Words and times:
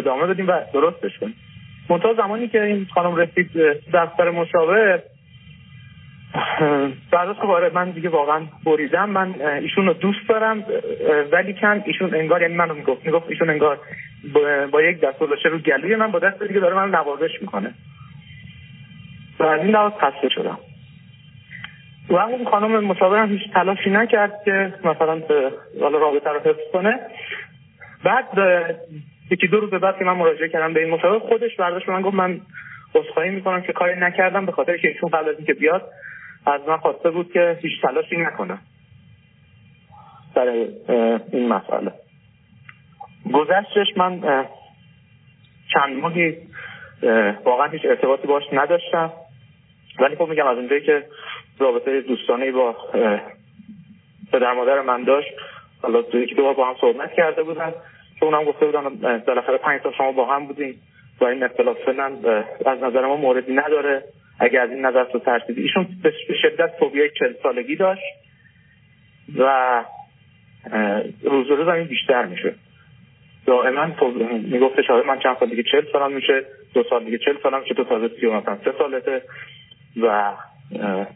ادامه 0.00 0.26
بدیم 0.26 0.48
و 0.48 0.60
درستش 0.72 1.18
کنیم. 1.18 1.34
منتها 1.88 2.14
زمانی 2.14 2.48
که 2.48 2.62
این 2.62 2.86
خانم 2.94 3.16
رسید 3.16 3.50
دفتر 3.92 4.30
مشاور 4.30 5.02
بعد 7.12 7.28
از 7.28 7.36
آره 7.36 7.70
من 7.74 7.90
دیگه 7.90 8.08
واقعا 8.08 8.40
بریدم. 8.66 9.10
من 9.10 9.34
ایشون 9.42 9.86
رو 9.86 9.92
دوست 9.92 10.28
دارم 10.28 10.64
ولی 11.32 11.54
کن 11.54 11.82
ایشون 11.86 12.14
انگار 12.14 12.42
یعنی 12.42 12.54
منو 12.54 12.74
می‌گفت 12.74 13.06
می‌گفت 13.06 13.30
ایشون 13.30 13.50
انگار 13.50 13.78
با, 14.72 14.82
یک 14.82 15.00
دست 15.00 15.18
گذاشته 15.18 15.48
رو 15.48 15.58
گلوی 15.58 15.96
من 15.96 16.10
با 16.10 16.18
دست 16.18 16.42
دیگه 16.42 16.60
داره 16.60 16.74
من 16.74 16.90
نوازش 16.90 17.30
می‌کنه. 17.40 17.74
و 19.38 19.44
از 19.44 19.60
این 19.60 19.70
لحاظ 19.70 19.92
خسته 19.92 20.28
شدم. 20.28 20.58
و 22.08 22.16
اون 22.16 22.44
خانم 22.44 22.84
مشاورم 22.84 23.28
هیچ 23.28 23.52
تلاشی 23.52 23.90
نکرد 23.90 24.32
که 24.44 24.74
مثلا 24.84 25.22
حالا 25.80 25.98
رابطه 25.98 26.30
رو 26.30 26.40
حفظ 26.40 26.72
کنه. 26.72 27.00
بعد 28.04 28.26
یکی 29.30 29.46
دو 29.46 29.60
روز 29.60 29.70
بعد 29.70 29.98
که 29.98 30.04
من 30.04 30.12
مراجعه 30.12 30.48
کردم 30.48 30.72
به 30.72 30.80
این 30.80 30.90
مشاور 30.90 31.18
خودش 31.18 31.56
برداشت 31.56 31.88
من 31.88 32.02
گفت 32.02 32.14
من 32.14 32.40
عذرخواهی 32.94 33.30
می‌کنم 33.30 33.62
که 33.62 33.72
کاری 33.72 34.00
نکردم 34.00 34.46
به 34.46 34.52
خاطر 34.52 34.76
که 34.76 34.88
ایشون 34.88 35.10
قبل 35.10 35.28
از 35.28 35.36
اینکه 35.36 35.54
بیاد 35.54 35.88
از 36.46 36.60
من 36.68 36.76
خواسته 36.76 37.10
بود 37.10 37.32
که 37.32 37.58
هیچ 37.62 37.82
تلاشی 37.82 38.16
نکنم 38.16 38.58
برای 40.34 40.68
این 41.32 41.48
مسئله. 41.48 41.92
گذشتش 43.32 43.96
من 43.96 44.46
چند 45.74 45.96
ماهی 45.96 46.36
واقعا 47.44 47.66
هیچ 47.66 47.82
ارتباطی 47.84 48.26
باش 48.26 48.44
نداشتم. 48.52 49.12
ولی 49.98 50.16
خب 50.16 50.28
میگم 50.28 50.46
از 50.46 50.56
اونجایی 50.56 50.80
که 50.80 51.06
رابطه 51.58 52.00
دوستانه 52.00 52.52
با 52.52 52.76
پدر 54.32 54.52
مادر 54.52 54.80
من 54.80 55.04
داشت 55.04 55.28
حالا 55.82 56.00
یکی 56.14 56.34
دو 56.34 56.42
بار 56.42 56.54
با 56.54 56.68
هم 56.68 56.74
صحبت 56.80 57.14
کرده 57.14 57.42
بودن. 57.42 57.72
که 58.20 58.26
اونم 58.26 58.44
گفته 58.44 58.66
بودن 58.66 58.82
بالاخره 59.26 59.58
پنج 59.58 59.80
تا 59.82 59.92
شما 59.92 60.12
با 60.12 60.34
هم 60.34 60.46
بودیم 60.46 60.82
و 61.20 61.24
این 61.24 61.42
اختلاف 61.42 61.76
سنن 61.86 62.12
از 62.66 62.78
نظر 62.82 63.06
ما 63.06 63.16
موردی 63.16 63.52
نداره. 63.52 64.04
اگر 64.40 64.60
از 64.60 64.70
این 64.70 64.86
نظر 64.86 65.04
تو 65.04 65.18
ترسیدی. 65.18 65.62
ایشون 65.62 65.86
به 66.02 66.34
شدت 66.42 66.70
فوبیای 66.78 67.10
چل 67.18 67.34
سالگی 67.42 67.76
داشت 67.76 68.02
و 69.38 69.84
روز 71.22 71.46
روز 71.46 71.68
این 71.68 71.86
بیشتر 71.86 72.26
میشه 72.26 72.54
دائما 73.46 73.86
می‌گفته 74.42 74.82
آره 74.92 75.06
من 75.06 75.18
چند 75.18 75.36
سال 75.40 75.48
دیگه 75.48 75.62
چل 75.62 75.82
سالم 75.92 76.12
میشه 76.12 76.44
دو 76.74 76.84
سال 76.90 77.04
دیگه 77.04 77.18
چل 77.18 77.36
سالم 77.42 77.60
میشه 77.60 77.74
تو 77.74 77.84
تازه 77.84 78.10
سی 78.20 78.26
مثلا 78.26 78.58
سه 78.64 78.72
سالته 78.78 79.22
و 80.02 80.32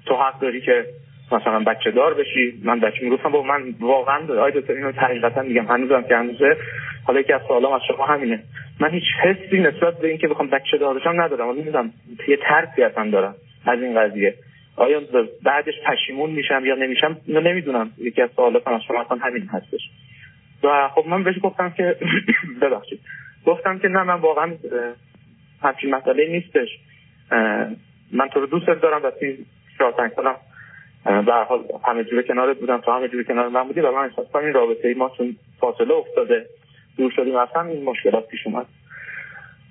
تو 0.06 0.16
حق 0.16 0.40
داری 0.40 0.60
که 0.60 0.86
مثلا 1.32 1.58
بچه 1.58 1.90
دار 1.90 2.14
بشی. 2.14 2.60
من 2.64 2.80
بچه 2.80 2.98
می‌گفتم 3.02 3.28
با 3.28 3.42
من 3.42 3.74
واقعا 3.80 4.42
آی 4.42 4.52
دکتر 4.52 4.72
اینو 4.72 4.92
حقیقتا 4.92 5.42
میگم. 5.42 5.66
هنوزم 5.66 6.02
که 6.02 6.16
هنوزه. 6.16 6.56
حالا 7.04 7.20
یکی 7.20 7.32
از 7.32 7.40
سوالام 7.48 7.72
از 7.72 7.80
شما 7.88 8.06
همینه. 8.06 8.42
من 8.80 8.90
هیچ 8.90 9.04
حسی 9.22 9.58
نسبت 9.58 9.98
به 9.98 10.08
اینکه 10.08 10.28
بخوام 10.28 10.48
بچه 10.48 10.78
دار 10.78 10.94
بشم 10.94 11.20
ندارم. 11.20 11.48
من 11.48 11.54
می‌دونم 11.54 11.92
یه 12.28 12.36
ترسی 12.36 12.82
اصلا 12.82 13.10
دارم 13.10 13.34
از 13.66 13.82
این 13.82 14.00
قضیه. 14.00 14.34
آیا 14.76 15.00
بعدش 15.42 15.74
پشیمون 15.86 16.30
میشم 16.30 16.62
یا 16.64 16.74
نمیشم؟ 16.74 17.16
نمی‌دونم. 17.28 17.90
یکی 17.98 18.22
از 18.22 18.30
سوالات 18.36 18.68
از 18.68 18.82
شما 18.88 19.00
اصلا 19.00 19.16
همین 19.16 19.48
هستش. 19.52 19.90
و 20.62 20.88
خب 20.88 21.04
من 21.06 21.22
بهش 21.22 21.34
گفتم 21.42 21.70
که 21.70 21.96
ببخشید. 22.62 23.00
گفتم 23.46 23.78
که 23.78 23.88
نه 23.88 24.02
من 24.02 24.20
واقعا 24.20 24.52
همچین 25.62 25.94
مسئله 25.94 26.28
نیستش. 26.28 26.68
من 28.12 28.28
تو 28.32 28.40
رو 28.40 28.46
دوست 28.46 28.66
دارم 28.66 29.00
و 29.04 29.10
سی 29.20 29.46
چهار 29.78 30.10
سالم 30.16 30.36
به 31.04 31.32
حال 31.32 31.64
همه 31.84 32.04
جوره 32.04 32.22
کنارت 32.22 32.56
بودم 32.56 32.78
تو 32.78 32.92
همه 32.92 33.08
جوره 33.08 33.24
کنار 33.24 33.48
من 33.48 33.62
بودی 33.62 33.80
و 33.80 33.92
من 33.92 34.04
احساس 34.04 34.26
کنم 34.32 34.44
این 34.44 34.54
رابطه 34.54 34.88
ای 34.88 34.94
ما 34.94 35.10
چون 35.16 35.36
فاصله 35.60 35.94
افتاده 35.94 36.46
دور 36.96 37.10
شدیم 37.16 37.36
اصلا 37.36 37.62
این 37.62 37.84
مشکلات 37.84 38.26
پیش 38.26 38.46
اومد. 38.46 38.66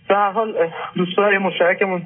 به 0.09 0.16
هر 0.16 0.31
حال 0.31 0.72
دوستای 0.95 1.38
مشترکمون 1.38 2.02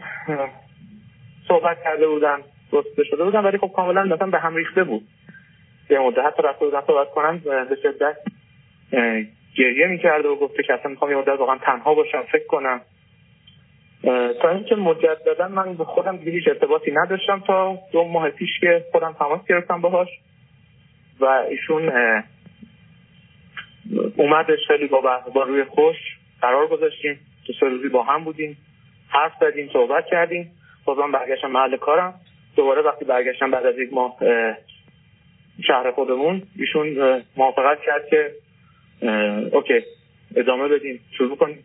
صحبت 1.48 1.84
کرده 1.84 2.08
بودن 2.08 2.38
گفته 2.72 3.04
شده 3.04 3.24
بودن 3.24 3.40
ولی 3.40 3.58
خب 3.58 3.72
کاملا 3.76 4.04
مثلا 4.04 4.28
به 4.28 4.40
هم 4.40 4.56
ریخته 4.56 4.84
بود. 4.84 5.04
یه 5.90 6.00
مدت 6.00 6.26
حتی 6.26 6.44
رفته 6.44 6.66
بودن 6.66 6.82
صحبت 6.88 7.12
کنم 7.12 7.38
به 7.70 7.78
شدت 7.84 8.18
گریه 9.58 9.88
می‌کرده 9.88 10.28
و 10.28 10.36
گفته 10.36 10.64
که 10.64 10.74
اصلا 10.74 10.92
می‌خوام 10.92 11.12
یه 11.12 11.18
مدت 11.18 11.40
واقعا 11.40 11.58
تنها 11.58 11.94
باشم 11.94 12.24
فکر 12.32 12.48
کنم. 12.48 12.82
تا 14.42 14.50
اینکه 14.50 14.76
دادن 15.26 15.52
من 15.52 15.74
به 15.74 15.84
خودم 15.84 16.18
دیگه 16.18 16.32
هیچ 16.32 16.48
ارتباطی 16.48 16.92
نداشتم 16.92 17.44
تا 17.48 17.78
دو 17.92 18.04
ماه 18.04 18.30
پیش 18.30 18.60
که 18.60 18.86
خودم 18.92 19.16
تماس 19.20 19.48
گرفتم 19.50 19.82
باهاش 19.82 20.08
و 21.20 21.26
ایشون 21.26 21.92
اومدش 24.16 24.60
خیلی 24.68 24.88
با, 24.88 25.22
با 25.34 25.44
روی 25.44 25.64
خوش 25.64 25.96
قرار 26.42 26.68
گذاشتیم. 26.68 27.20
تو 27.48 27.54
سه 27.60 27.66
روزی 27.66 27.90
با 27.90 28.04
هم 28.04 28.24
بودیم 28.24 28.58
حرف 29.10 29.32
زدیم 29.42 29.70
صحبت 29.74 30.06
کردیم. 30.06 30.52
بازم 30.86 31.12
برگشتم 31.12 31.52
محل 31.52 31.78
کارم. 31.78 32.14
دوباره 32.56 32.82
وقتی 32.82 33.06
برگشتم 33.06 33.52
بعد 33.52 33.66
از 33.66 33.78
یک 33.78 33.94
ماه 33.94 34.18
شهر 35.68 35.92
خودمون 35.92 36.44
ایشون 36.60 36.98
موافقت 37.38 37.78
کرد 37.82 38.10
که 38.10 38.32
اوکی 39.52 39.82
ادامه 40.36 40.68
بدیم. 40.68 41.00
شروع 41.18 41.38
کنیم. 41.38 41.64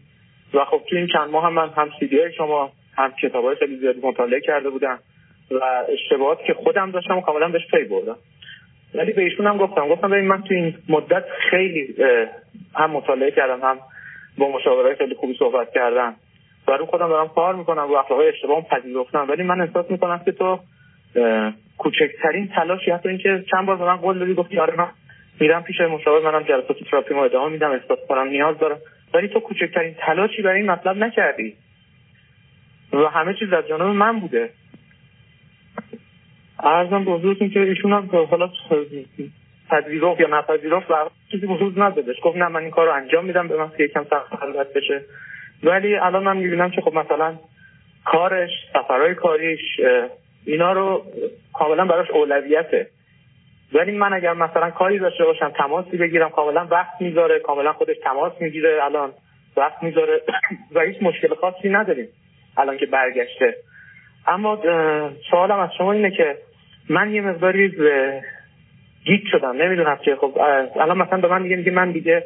و 0.54 0.64
خب 0.64 0.80
تو 0.88 0.96
این 0.96 1.06
چند 1.06 1.30
ماه 1.30 1.44
هم 1.44 1.52
من 1.52 1.68
هم 1.68 1.90
سیدی 2.00 2.18
های 2.18 2.32
شما 2.32 2.72
هم 2.96 3.12
کتاب 3.22 3.44
های 3.44 3.56
خیلی 3.56 3.76
زیادی 3.76 4.00
مطالعه 4.02 4.40
کرده 4.40 4.70
بودم 4.70 4.98
و 5.50 5.84
اشتباهات 5.88 6.44
که 6.44 6.54
خودم 6.54 6.90
داشتم 6.90 7.18
و 7.18 7.20
کاملا 7.20 7.48
بهش 7.48 7.66
پی 7.70 7.84
بردم. 7.84 8.16
ولی 8.94 9.12
به 9.12 9.22
ایشون 9.22 9.46
هم 9.46 9.58
گفتم 9.58 9.88
گفتم 9.88 10.10
ببین 10.10 10.26
من 10.26 10.42
تو 10.42 10.54
این 10.54 10.74
مدت 10.88 11.24
خیلی 11.50 11.94
هم 12.74 12.90
مطالعه 12.90 13.30
کردم 13.30 13.60
هم 13.60 13.78
با 14.38 14.48
مشاوره 14.48 14.94
خیلی 14.94 15.14
خوبی 15.14 15.36
صحبت 15.38 15.72
کردم 15.74 16.14
و 16.68 16.72
رو 16.72 16.86
خودم 16.86 17.08
دارم 17.08 17.28
کار 17.28 17.54
می‌کنم 17.54 17.82
و 17.90 17.94
اخلاق 17.94 18.20
اشتباه 18.20 18.68
پذیرفتم. 18.68 19.28
ولی 19.28 19.42
من 19.42 19.60
احساس 19.60 19.90
می‌کنم 19.90 20.20
که 20.24 20.32
تو 20.32 20.58
کوچکترین 21.78 22.48
تلاشی 22.48 22.90
حتی 22.90 23.08
اینکه 23.08 23.44
چند 23.50 23.66
بار 23.66 23.76
به 23.76 23.84
من 23.84 23.96
قول 23.96 24.18
دادی 24.18 24.34
گفتی 24.34 24.58
آره 24.58 24.76
من 24.76 24.88
میرم 25.40 25.62
پیش 25.62 25.80
مشاور 25.80 26.30
منم 26.30 26.42
جلسات 26.42 26.76
تراپی 26.90 27.14
ما 27.14 27.24
ادامه 27.24 27.52
میدم 27.52 27.70
احساس 27.70 27.98
کنم 28.08 28.28
نیاز 28.28 28.58
دارم. 28.58 28.78
ولی 29.14 29.28
تو 29.28 29.40
کوچکترین 29.40 29.94
تلاشی 29.94 30.42
برای 30.42 30.60
این 30.60 30.70
مطلب 30.70 30.96
نکردی. 30.96 31.56
و 32.92 32.96
همه 32.96 33.34
چیز 33.34 33.52
از 33.52 33.68
جانب 33.68 33.82
من 33.82 34.20
بوده. 34.20 34.50
ارزم 36.62 37.04
به 37.04 37.48
که 37.48 37.60
ایشون 37.60 37.92
هم 37.92 38.26
حالا 38.30 38.50
پذیرفت 39.70 40.20
یا 40.20 40.28
نپذیرفت 40.28 40.90
و 40.90 41.10
چیزی 41.30 41.46
بزرگ 41.46 41.74
ندادش. 41.76 42.16
گفت 42.22 42.36
نه 42.36 42.48
من 42.48 42.60
این 42.60 42.70
کار 42.70 42.86
رو 42.86 42.92
انجام 42.92 43.24
میدم 43.24 43.48
به 43.48 43.56
من 43.56 43.70
که 43.76 43.84
یکم 43.84 44.04
سخت 44.10 44.36
خلوت 44.36 44.72
بشه. 44.72 45.02
ولی 45.62 45.96
الان 45.96 46.22
من 46.22 46.36
می‌بینم 46.36 46.70
که 46.70 46.80
خب 46.80 46.94
مثلا 46.94 47.34
کارش 48.04 48.50
سفرهای 48.72 49.14
کاریش 49.14 49.80
اینا 50.44 50.72
رو 50.72 51.04
کاملا 51.52 51.84
براش 51.84 52.10
اولویته. 52.10 52.86
ولی 53.74 53.92
من 53.92 54.12
اگر 54.12 54.32
مثلا 54.32 54.70
کاری 54.70 54.98
داشته 54.98 55.24
باشم 55.24 55.50
تماسی 55.50 55.96
بگیرم 55.96 56.30
کاملا 56.30 56.66
وقت 56.70 57.00
می‌ذاره 57.00 57.38
کاملا 57.38 57.72
خودش 57.72 57.96
تماس 58.04 58.32
می‌گیره 58.40 58.84
الان 58.84 59.12
وقت 59.56 59.82
می‌ذاره 59.82 60.22
و 60.74 60.80
هیچ 60.80 61.02
مشکل 61.02 61.34
خاصی 61.34 61.68
نداریم 61.68 62.08
الان 62.56 62.76
که 62.76 62.86
برگشته. 62.86 63.56
اما 64.26 64.58
سوالم 65.30 65.58
از 65.58 65.70
شما 65.78 65.92
اینه 65.92 66.10
که 66.10 66.38
من 66.88 67.14
یه 67.14 67.20
مقداری 67.20 67.68
گیت 69.04 69.22
شدم 69.32 69.62
نمی‌دونم 69.62 69.96
که 69.96 70.16
خب 70.16 70.38
الان 70.76 70.98
مثلا 70.98 71.20
به 71.20 71.28
من 71.28 71.42
میگه 71.42 71.70
من 71.70 71.92
دیگه 71.92 72.24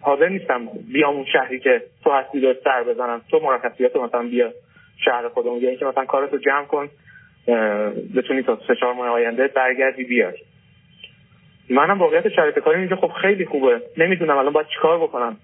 حاضر 0.00 0.28
نیستم 0.28 0.68
بیام 0.92 1.14
اون 1.14 1.24
شهری 1.32 1.60
که 1.60 1.82
تو 2.04 2.10
هستی 2.10 2.40
رو 2.40 2.54
سر 2.64 2.82
بزنم. 2.82 3.20
تو 3.30 3.40
مرخصیات 3.40 3.96
مثلا 3.96 4.22
بیا 4.22 4.52
شهر 5.04 5.28
خودمون 5.28 5.60
یا 5.60 5.68
اینکه 5.68 5.84
مثلا 5.84 6.04
کارتو 6.04 6.38
جمع 6.38 6.64
کن. 6.64 6.88
بتونی 8.16 8.42
تا 8.42 8.58
سه 8.66 8.74
چهار 8.80 8.94
ماه 8.94 9.08
آینده 9.08 9.46
برگردی 9.46 10.04
بیای 10.04 10.34
منم 11.70 11.98
واقعیت 11.98 12.28
شرایط 12.28 12.58
کاری 12.58 12.78
اینجا 12.78 12.96
خب 12.96 13.10
خیلی 13.22 13.44
خوبه. 13.44 13.82
نمی‌دونم 13.96 14.36
الان 14.36 14.52
باید 14.52 14.66
چیکار 14.74 14.98
بکنم. 14.98 15.36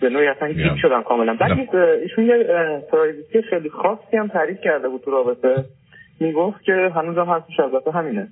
به 0.00 0.08
نوعی 0.10 0.26
اصلا 0.26 0.52
گیت 0.52 0.76
شدم 0.82 1.02
کاملا. 1.02 1.34
بعد 1.34 1.76
ایشون 1.76 2.26
یه 2.26 2.44
پرایویسی 2.92 3.42
خیلی 3.42 3.70
خاصی 3.70 4.16
هم 4.16 4.28
تعریف 4.28 4.60
کرده 4.60 4.88
بود 4.88 5.00
تو 5.00 5.10
رابطه. 5.10 5.64
می‌گفت 6.20 6.62
که 6.62 6.72
هنوزم 6.94 7.30
حرفش 7.30 7.60
البته 7.60 7.90
همینه 7.90 8.28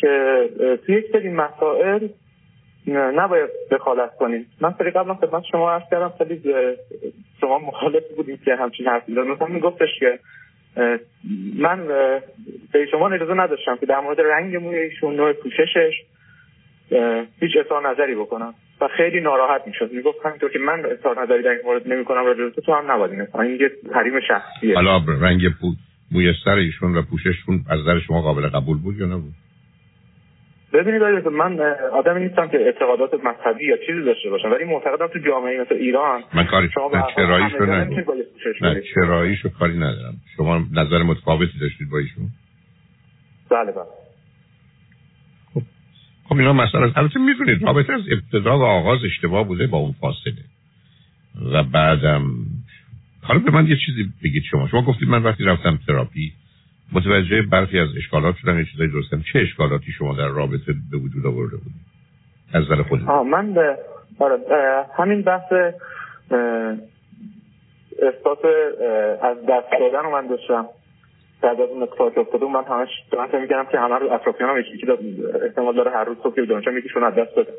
که 0.00 0.42
توی 0.86 0.94
یک 0.94 1.04
سری 1.12 1.28
مسائل 1.28 2.08
نباید 2.88 3.50
دخالت 3.70 4.16
کنیم 4.16 4.46
من 4.60 4.74
سری 4.78 4.90
قبلا 4.90 5.14
خدمت 5.14 5.42
شما 5.50 5.72
عرض 5.72 5.82
کردم 5.90 6.12
خیلی 6.18 6.42
شما 7.40 7.58
مخالف 7.58 8.02
بودیم 8.16 8.40
که 8.44 8.54
همچین 8.54 8.86
حرفی 8.86 9.14
زد 9.14 9.18
مثلا 9.18 9.46
میگفتش 9.46 9.88
که 10.00 10.18
من 11.58 11.86
به 12.72 12.86
شما 12.90 13.08
اجازه 13.08 13.34
نداشتم 13.34 13.76
که 13.76 13.86
در 13.86 14.00
مورد 14.00 14.20
رنگ 14.20 14.56
موی 14.56 14.76
ایشون 14.76 15.16
نوع 15.16 15.32
پوششش 15.32 15.94
هیچ 17.40 17.56
اظهار 17.64 17.90
نظری 17.90 18.14
بکنم 18.14 18.54
و 18.80 18.88
خیلی 18.96 19.20
ناراحت 19.20 19.66
می‌شد. 19.66 19.92
می‌گفت 19.92 20.18
همینطور 20.26 20.50
که 20.50 20.58
من 20.58 20.84
اظهار 20.84 21.22
نظری 21.22 21.42
در 21.42 21.50
این 21.50 21.60
مورد 21.64 21.92
نمی‌کنم 21.92 22.24
راجع 22.24 22.50
تو 22.50 22.72
هم 22.72 22.90
نباید 22.90 23.12
این 23.12 23.26
این 23.40 23.60
یه 23.60 23.70
حریم 23.94 24.20
شخصیه. 24.20 24.74
حالا 24.74 25.02
رنگ 25.20 25.40
پو... 25.60 25.72
موی 26.12 26.34
سر 26.44 26.50
ایشون 26.50 26.96
و 26.96 27.02
پوشششون 27.02 27.64
از 27.70 27.80
نظر 27.80 27.98
شما 27.98 28.22
قابل 28.22 28.48
قبول 28.48 28.78
بود 28.78 28.98
یا 28.98 29.06
نبود؟ 29.06 29.32
ببینید 30.72 31.02
آقای 31.02 31.34
من 31.36 31.60
آدمی 31.92 32.20
نیستم 32.20 32.48
که 32.48 32.58
اعتقادات 32.58 33.14
مذهبی 33.14 33.64
یا 33.64 33.76
چیزی 33.86 34.04
داشته 34.04 34.30
باشم 34.30 34.50
ولی 34.52 34.64
معتقدم 34.64 35.06
تو 35.06 35.18
جامعه 35.18 35.60
مثل 35.60 35.74
ایران 35.74 36.22
من 36.34 36.44
کاری 36.44 36.68
شما 36.74 37.08
چراییشو 37.16 37.64
نه 38.60 38.82
چراییشو 38.94 39.48
کاری 39.48 39.76
ندارم. 39.76 40.14
شما 40.36 40.66
نظر 40.72 41.02
متفاوتی 41.02 41.58
داشتید 41.60 41.90
با 41.90 41.98
ایشون؟ 41.98 42.28
بله 43.50 43.72
بله. 43.72 43.84
خب 45.54 45.62
خب 46.24 46.36
اینا 46.36 46.52
مثلا 46.52 46.92
البته 46.96 47.20
می‌دونید 47.20 47.62
رابطه 47.62 47.92
از 47.92 48.00
ابتدا 48.10 48.58
و 48.58 48.62
آغاز 48.62 49.04
اشتباه 49.04 49.48
بوده 49.48 49.66
با 49.66 49.78
اون 49.78 49.94
فاصله. 50.00 50.44
و 51.52 51.62
بعدم 51.62 52.22
حالا 53.22 53.40
به 53.40 53.50
من 53.50 53.66
یه 53.66 53.76
چیزی 53.86 54.12
بگید 54.24 54.42
شما. 54.50 54.68
شما 54.68 54.82
گفتید 54.82 55.08
من 55.08 55.22
وقتی 55.22 55.44
رفتم 55.44 55.78
تراپی 55.86 56.32
متوجه 56.92 57.42
برخی 57.42 57.78
از 57.78 57.88
اشکالات 57.96 58.36
شدن 58.36 58.58
یه 58.58 58.64
چیزایی 58.64 58.90
درستم 58.90 59.22
چه 59.32 59.38
اشکالاتی 59.38 59.92
شما 59.92 60.14
در 60.14 60.28
رابطه 60.28 60.74
به 60.90 60.98
وجود 60.98 61.26
آورده 61.26 61.56
بودید 61.56 61.82
از 62.54 62.64
نظر 62.64 62.82
خود 62.82 63.02
من 63.02 63.54
به 63.54 63.76
آره 64.18 64.38
همین 64.98 65.22
بحث 65.22 65.52
احساس 68.02 68.38
از 69.22 69.36
دست 69.48 69.70
دادن 69.80 70.02
رو 70.02 70.10
من 70.12 70.26
داشتم. 70.26 70.66
بعد 71.42 71.60
از 71.60 71.68
اون 71.68 71.82
اتفاق 71.82 72.18
افتاده 72.18 72.46
من 72.46 72.64
همش 72.64 72.88
من 73.12 73.40
میگم 73.40 73.66
که 73.72 73.78
همه 73.78 73.94
رو 73.94 74.12
اطرافیان 74.12 74.50
هم 74.50 74.60
یکی 74.60 74.86
احتمال 75.44 75.76
داره 75.76 75.90
هر 75.90 76.04
روز 76.04 76.16
صبح 76.22 76.34
که 76.34 76.42
بدونم 76.42 76.78
یکیشون 76.78 77.04
از 77.04 77.14
دست 77.14 77.38
بده. 77.38 77.52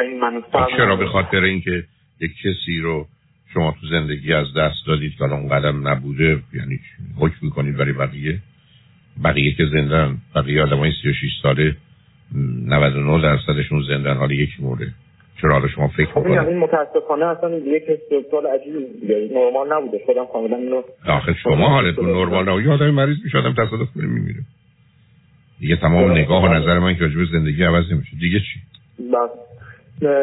این 0.00 0.20
من 0.20 0.42
چرا 0.76 0.96
به 0.96 1.06
خاطر 1.06 1.40
اینکه 1.40 1.84
یک 2.20 2.32
کسی 2.44 2.78
رو 2.78 3.06
شما 3.54 3.76
تو 3.80 3.86
زندگی 3.86 4.32
از 4.32 4.46
دست 4.56 4.86
دادید 4.86 5.12
که 5.18 5.24
اون 5.24 5.48
قدم 5.48 5.88
نبوده 5.88 6.42
یعنی 6.54 6.80
حکم 7.18 7.36
می‌کنید 7.42 7.76
برای 7.76 7.92
بقیه؟ 7.92 8.38
بقیه 9.24 9.54
که 9.54 9.66
زندن 9.72 10.18
بقیه 10.34 10.62
آدم 10.62 10.78
های 10.78 10.92
36 11.02 11.30
ساله 11.42 11.76
99 12.66 13.22
درصدشون 13.22 13.82
زندن 13.88 14.16
حالا 14.16 14.34
یکی 14.34 14.62
مورده 14.62 14.92
چرا 15.40 15.52
حالا 15.52 15.68
شما 15.68 15.88
فکر 15.88 16.18
می‌کنید؟ 16.18 16.38
این 16.38 16.58
متاسفانه 16.58 17.26
اصلا 17.26 17.56
یک 17.56 17.82
استقبال 17.88 18.46
عجیبی 18.46 18.78
نرمال 19.34 19.72
نبوده. 19.72 20.00
خودم 20.06 20.26
کاملا 20.32 20.56
اینو 20.56 20.82
آخه 21.06 21.34
شما 21.42 21.68
حالتون 21.68 22.06
نرمال 22.06 22.48
نبوده. 22.48 22.70
آدم 22.70 22.90
مریض 22.90 23.16
میشه 23.24 23.38
آدم 23.38 23.52
تصادف 23.52 23.92
کنه 23.94 24.06
میمیره. 24.06 24.40
دیگه 25.60 25.76
تمام 25.76 26.10
نگاه 26.10 26.44
و 26.44 26.54
نظر 26.54 26.78
من 26.78 26.94
که 26.94 27.00
راجب 27.00 27.24
زندگی 27.32 27.62
عوض 27.62 27.92
نمیشه. 27.92 28.16
دیگه 28.16 28.40
چی؟ 28.40 28.60
بس. 28.98 29.51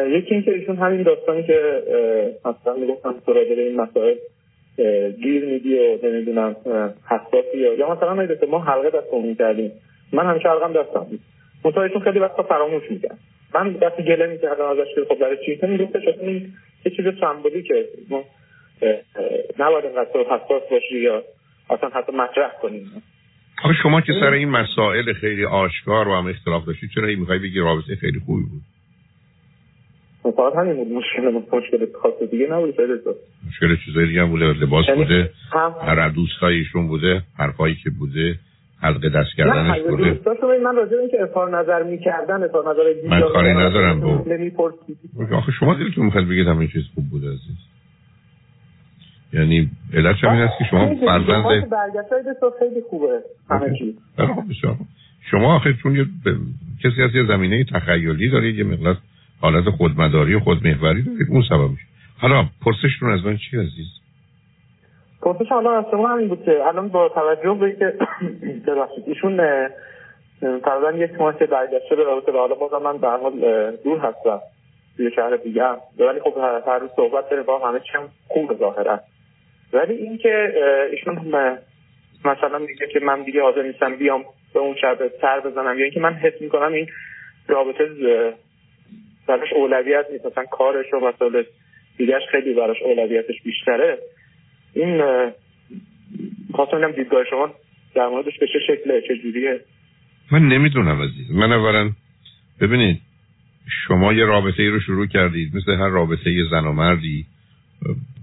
یکی 0.08 0.34
اینکه 0.34 0.54
ایشون 0.54 0.76
همین 0.76 1.02
داستانی 1.02 1.42
که 1.42 1.82
مثلا 2.44 2.74
می‌گفتم 2.74 3.14
سراغ 3.26 3.46
این 3.48 3.80
مسائل 3.80 4.14
گیر 5.22 5.44
میدی 5.44 5.78
و 5.78 5.98
نمی‌دونم 6.02 6.56
حساسی 7.10 7.58
یا 7.78 7.94
مثلا 7.94 8.14
میگه 8.14 8.38
ما 8.50 8.58
حلقه 8.58 8.90
دستمون 8.90 9.34
کردیم 9.34 9.72
من 10.12 10.26
همیشه 10.26 10.48
حلقم 10.48 10.72
دستم 10.72 11.06
منتها 11.64 11.82
ایشون 11.82 12.00
خیلی 12.00 12.18
وقتا 12.18 12.42
فراموش 12.42 12.90
می‌کرد. 12.90 13.18
من 13.54 13.72
دست 13.72 14.00
گله 14.00 14.26
می‌کردم 14.26 14.64
ازش 14.64 14.94
که 14.94 15.00
خب 15.08 15.18
برای 15.20 15.36
چی؟ 15.46 15.66
می‌گفته 15.66 16.00
چون 16.00 16.14
این 16.20 16.52
یه 16.84 16.92
چیز 16.96 17.04
که 17.66 17.84
ما 18.10 18.24
نباید 19.58 19.84
اینقدر 19.84 20.20
حساس 20.30 20.62
باشی 20.70 20.98
یا 20.98 21.22
اصلا 21.70 21.88
حتی 21.88 22.12
مطرح 22.12 22.52
کنیم 22.62 23.02
آخه 23.64 23.74
شما 23.82 24.00
که 24.00 24.12
سر 24.20 24.32
این 24.32 24.48
مسائل 24.48 25.12
خیلی 25.12 25.44
آشکار 25.44 26.08
و 26.08 26.14
هم 26.14 26.26
اختلاف 26.26 26.66
داشتید 26.66 26.90
چرا 26.94 27.06
این 27.06 27.18
می‌خوای 27.18 27.38
بگی 27.38 27.58
رابطه 27.58 27.96
خیلی 28.00 28.20
خوبی 28.26 28.42
بود؟ 28.42 28.62
فقط 30.22 30.56
همین 30.56 30.76
بود. 30.76 30.92
مشکل 30.92 31.42
مشکل 31.52 31.86
خاص 32.02 32.30
دیگه 32.30 32.46
نبود 32.46 32.74
مشکل 33.48 33.76
چیزای 33.84 34.06
دیگه 34.06 34.22
هم 34.22 34.28
بوده. 34.28 34.44
لباس 34.44 34.88
یعنی 34.88 35.02
بوده. 35.02 35.30
هر 35.82 36.08
دوستایشون 36.08 36.88
بوده. 36.88 37.22
حرفایی 37.38 37.74
که 37.74 37.90
بوده. 37.90 38.38
حلقه 38.82 39.08
دست 39.08 39.36
کردنش 39.36 39.80
بوده. 39.88 40.20
من 40.64 40.76
راجع 40.76 40.90
به 40.90 40.98
اینکه 41.00 41.22
اظهار 41.22 41.58
نظر 41.58 41.82
می‌کردن 41.82 42.42
اظهار 42.42 42.70
نظر 42.70 43.08
من 43.08 43.20
کاری 43.20 43.50
ندارم 43.50 44.00
با 44.00 45.36
آخه 45.36 45.52
شما 45.52 45.74
که 45.94 46.00
می‌خواید 46.00 46.28
بگید 46.28 46.46
همین 46.46 46.68
چیز 46.68 46.82
خوب 46.94 47.04
بوده 47.10 47.26
عزیز. 47.26 47.56
یعنی 49.32 49.70
علت 49.94 50.24
این 50.24 50.40
است 50.42 50.58
که 50.58 50.64
شما 50.70 50.94
فرزند 51.06 51.44
برگشت 51.44 52.08
خیلی 52.58 52.80
خوبه 52.90 53.20
همه 53.50 53.78
چیز. 53.78 53.94
شما 55.30 55.56
آخه 55.56 55.74
چون 55.82 55.96
یه 55.96 56.06
کسی 56.84 57.02
از 57.02 57.14
یه 57.14 57.26
زمینه 57.26 57.64
تخیلی 57.64 58.30
دارید 58.30 58.58
یه 58.58 58.64
مقدار 58.64 58.96
حالت 59.40 59.64
خودمداری 59.70 60.34
و 60.34 60.40
خودمحوری 60.40 61.02
دارید. 61.02 61.30
اون 61.30 61.42
سبب 61.48 61.70
میشه. 61.70 61.84
حالا 62.18 62.44
پرسشتون 62.64 63.10
از 63.10 63.24
من 63.24 63.36
چی 63.36 63.56
عزیز؟ 63.56 63.86
پرسش 65.22 65.52
الان 65.52 65.84
از 65.84 65.90
شما 65.90 66.08
همین 66.08 66.28
بود 66.28 66.44
که 66.44 66.66
الان 66.66 66.88
با 66.88 67.08
توجه 67.08 67.54
به 67.60 67.72
که 67.72 67.94
ببخشید 68.66 69.04
ایشون 69.06 69.40
تقریبا 70.40 70.92
یک 70.92 71.12
ماه 71.20 71.38
که 71.38 71.46
برگشته 71.46 71.96
به 71.96 72.04
رابطه 72.04 72.32
حالا 72.32 72.54
بازم 72.54 72.84
من 72.84 72.96
در 72.96 73.16
حال 73.16 73.32
دور 73.84 73.98
هستم. 73.98 74.40
توی 74.96 75.10
شهر 75.16 75.36
دیگه 75.36 75.62
ولی 75.98 76.20
خب 76.24 76.34
هر 76.66 76.78
روز 76.78 76.90
صحبت 76.96 77.30
داره 77.30 77.42
با 77.42 77.68
همه 77.68 77.80
چیم 77.80 78.00
خوب 78.28 78.58
ظاهرا. 78.58 79.00
ولی 79.72 79.94
اینکه 79.94 80.52
ایشون 80.92 81.14
مثلا 82.24 82.58
میگه 82.58 82.86
که 82.92 83.00
من 83.00 83.22
دیگه 83.22 83.42
حاضر 83.42 83.62
نیستم 83.62 83.96
بیام 83.96 84.24
به 84.54 84.60
اون 84.60 84.74
شب 84.80 84.98
سر 85.20 85.40
بزنم 85.40 85.78
یا 85.78 85.84
اینکه 85.84 86.00
من 86.00 86.14
حس 86.14 86.40
می‌کنم 86.40 86.72
این 86.72 86.86
رابطه 87.48 87.84
براش 89.30 89.52
اولویت 89.52 90.06
نیست. 90.12 90.26
مثلا 90.26 90.44
کارش 90.44 90.86
و 90.94 90.96
مسائل 91.08 91.42
دیگهش 91.98 92.22
خیلی 92.30 92.54
براش 92.54 92.76
اولویتش 92.82 93.42
بیشتره. 93.44 93.98
این 94.74 95.02
خواستم 96.54 96.92
دیدگاه 96.92 97.24
شما 97.30 97.50
در 97.94 98.08
موردش 98.08 98.38
به 98.40 98.46
چه 98.46 98.58
شکله 98.66 99.02
چه 99.08 99.16
جوریه؟ 99.22 99.60
من 100.32 100.48
نمی‌دونم 100.48 101.02
عزیز. 101.02 101.30
من 101.30 101.52
اولا 101.52 101.90
ببینید 102.60 103.00
شما 103.86 104.12
یه 104.12 104.24
رابطه 104.24 104.62
ای 104.62 104.68
رو 104.68 104.80
شروع 104.80 105.06
کردید 105.06 105.56
مثل 105.56 105.72
هر 105.72 105.88
رابطه 105.88 106.30
یه 106.30 106.44
زن 106.50 106.64
و 106.64 106.72
مردی 106.72 107.26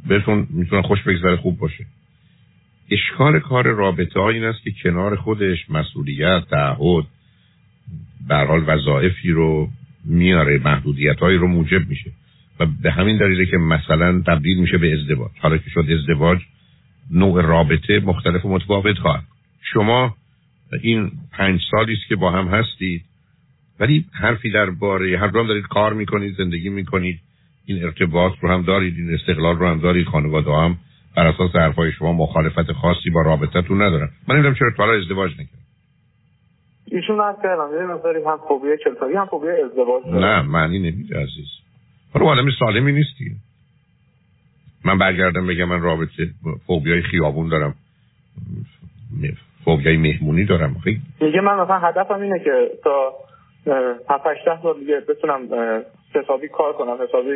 بهتون 0.10 0.48
می‌تونه 0.50 0.82
خوش 0.82 1.04
بگذره 1.04 1.36
خوب 1.36 1.60
باشه. 1.60 1.86
اشکال 2.92 3.40
کار 3.40 3.68
رابطه 3.68 4.20
ها 4.20 4.30
این 4.30 4.44
است 4.44 4.64
که 4.64 4.72
کنار 4.84 5.16
خودش 5.16 5.70
مسئولیت 5.70 6.42
تعهد 6.50 7.06
به 8.28 8.36
حال 8.36 8.64
وظایفی 8.68 9.32
رو 9.32 9.68
میاره 10.08 10.60
محدودیت 10.66 11.20
هایی 11.20 11.38
رو 11.38 11.48
موجب 11.48 11.90
میشه. 11.90 12.12
و 12.60 12.66
به 12.84 12.92
همین 12.92 13.18
دلیله 13.18 13.46
که 13.46 13.58
مثلا 13.58 14.22
تبدیل 14.28 14.58
میشه 14.58 14.78
به 14.78 14.94
ازدواج. 14.94 15.32
حالا 15.40 15.58
که 15.58 15.70
شد 15.70 15.86
ازدواج 15.92 16.40
نوع 17.12 17.42
رابطه 17.42 18.00
مختلف 18.00 18.46
و 18.46 18.50
متفاوت 18.50 18.98
خواهد. 18.98 19.24
شما 19.74 20.16
این 20.82 21.12
پنج 21.32 21.62
سالی 21.72 21.94
است 21.94 22.08
که 22.08 22.16
با 22.16 22.32
هم 22.32 22.48
هستید 22.48 23.04
ولی 23.80 24.06
حرفی 24.12 24.52
درباره 24.52 25.20
هر 25.20 25.28
دارید 25.28 25.68
کار 25.68 25.94
می‌کنید 25.94 26.36
زندگی 26.38 26.70
می‌کنید 26.70 27.20
این 27.66 27.84
ارتباط 27.84 28.34
رو 28.42 28.50
هم 28.50 28.62
دارید 28.62 28.98
این 28.98 29.14
استقلال 29.14 29.56
رو 29.58 29.68
هم 29.68 29.80
دارید 29.80 30.08
خانواده 30.08 30.52
هم 30.52 30.78
بر 31.16 31.28
اساس 31.28 31.56
حرفای 31.56 31.92
شما 31.92 32.14
مخالفت 32.14 32.72
خاصی 32.72 33.10
با 33.10 33.22
رابطتون 33.22 33.82
ندارن. 33.82 34.10
من 34.28 34.36
نمی‌دونم 34.36 34.56
چرا 34.56 34.72
تا 34.78 34.94
ازدواج 34.94 35.32
نکرد 35.32 35.67
ایشون 36.92 37.22
از 37.22 37.36
کردم 37.44 37.70
یه 37.74 37.82
مقداری 37.82 38.24
هم 38.24 38.40
فوبیا 38.48 38.78
چلتاری 38.78 39.16
هم 39.16 39.26
فوبیا 39.26 39.66
ازدواج 39.66 40.04
نه 40.06 40.42
معنی 40.42 40.80
نمیده 40.80 41.20
عزیز. 41.20 41.48
حالا 42.14 42.26
آدم 42.26 42.46
سالمی 42.60 42.92
نیستی 42.92 43.32
من 44.86 44.98
برگردم 44.98 45.48
بگم 45.48 45.66
من 45.66 45.82
رابطه 45.82 46.28
فوبیای 46.68 47.02
خیابون 47.02 47.50
دارم. 47.50 47.76
فوبیای 49.66 49.98
مهمونی 49.98 50.46
دارم. 50.46 50.76
خیلی. 50.84 51.02
میگه 51.22 51.42
من 51.42 51.60
مثلا 51.60 51.80
هدفم 51.80 52.22
اینه 52.22 52.40
که 52.40 52.72
تا 52.84 53.14
7 54.10 54.28
8 54.28 54.62
سال 54.64 54.80
دیگه 54.80 55.00
بتونم 55.00 55.40
حسابی 56.16 56.48
کار 56.48 56.74
کنم 56.74 56.98
حسابی 57.04 57.32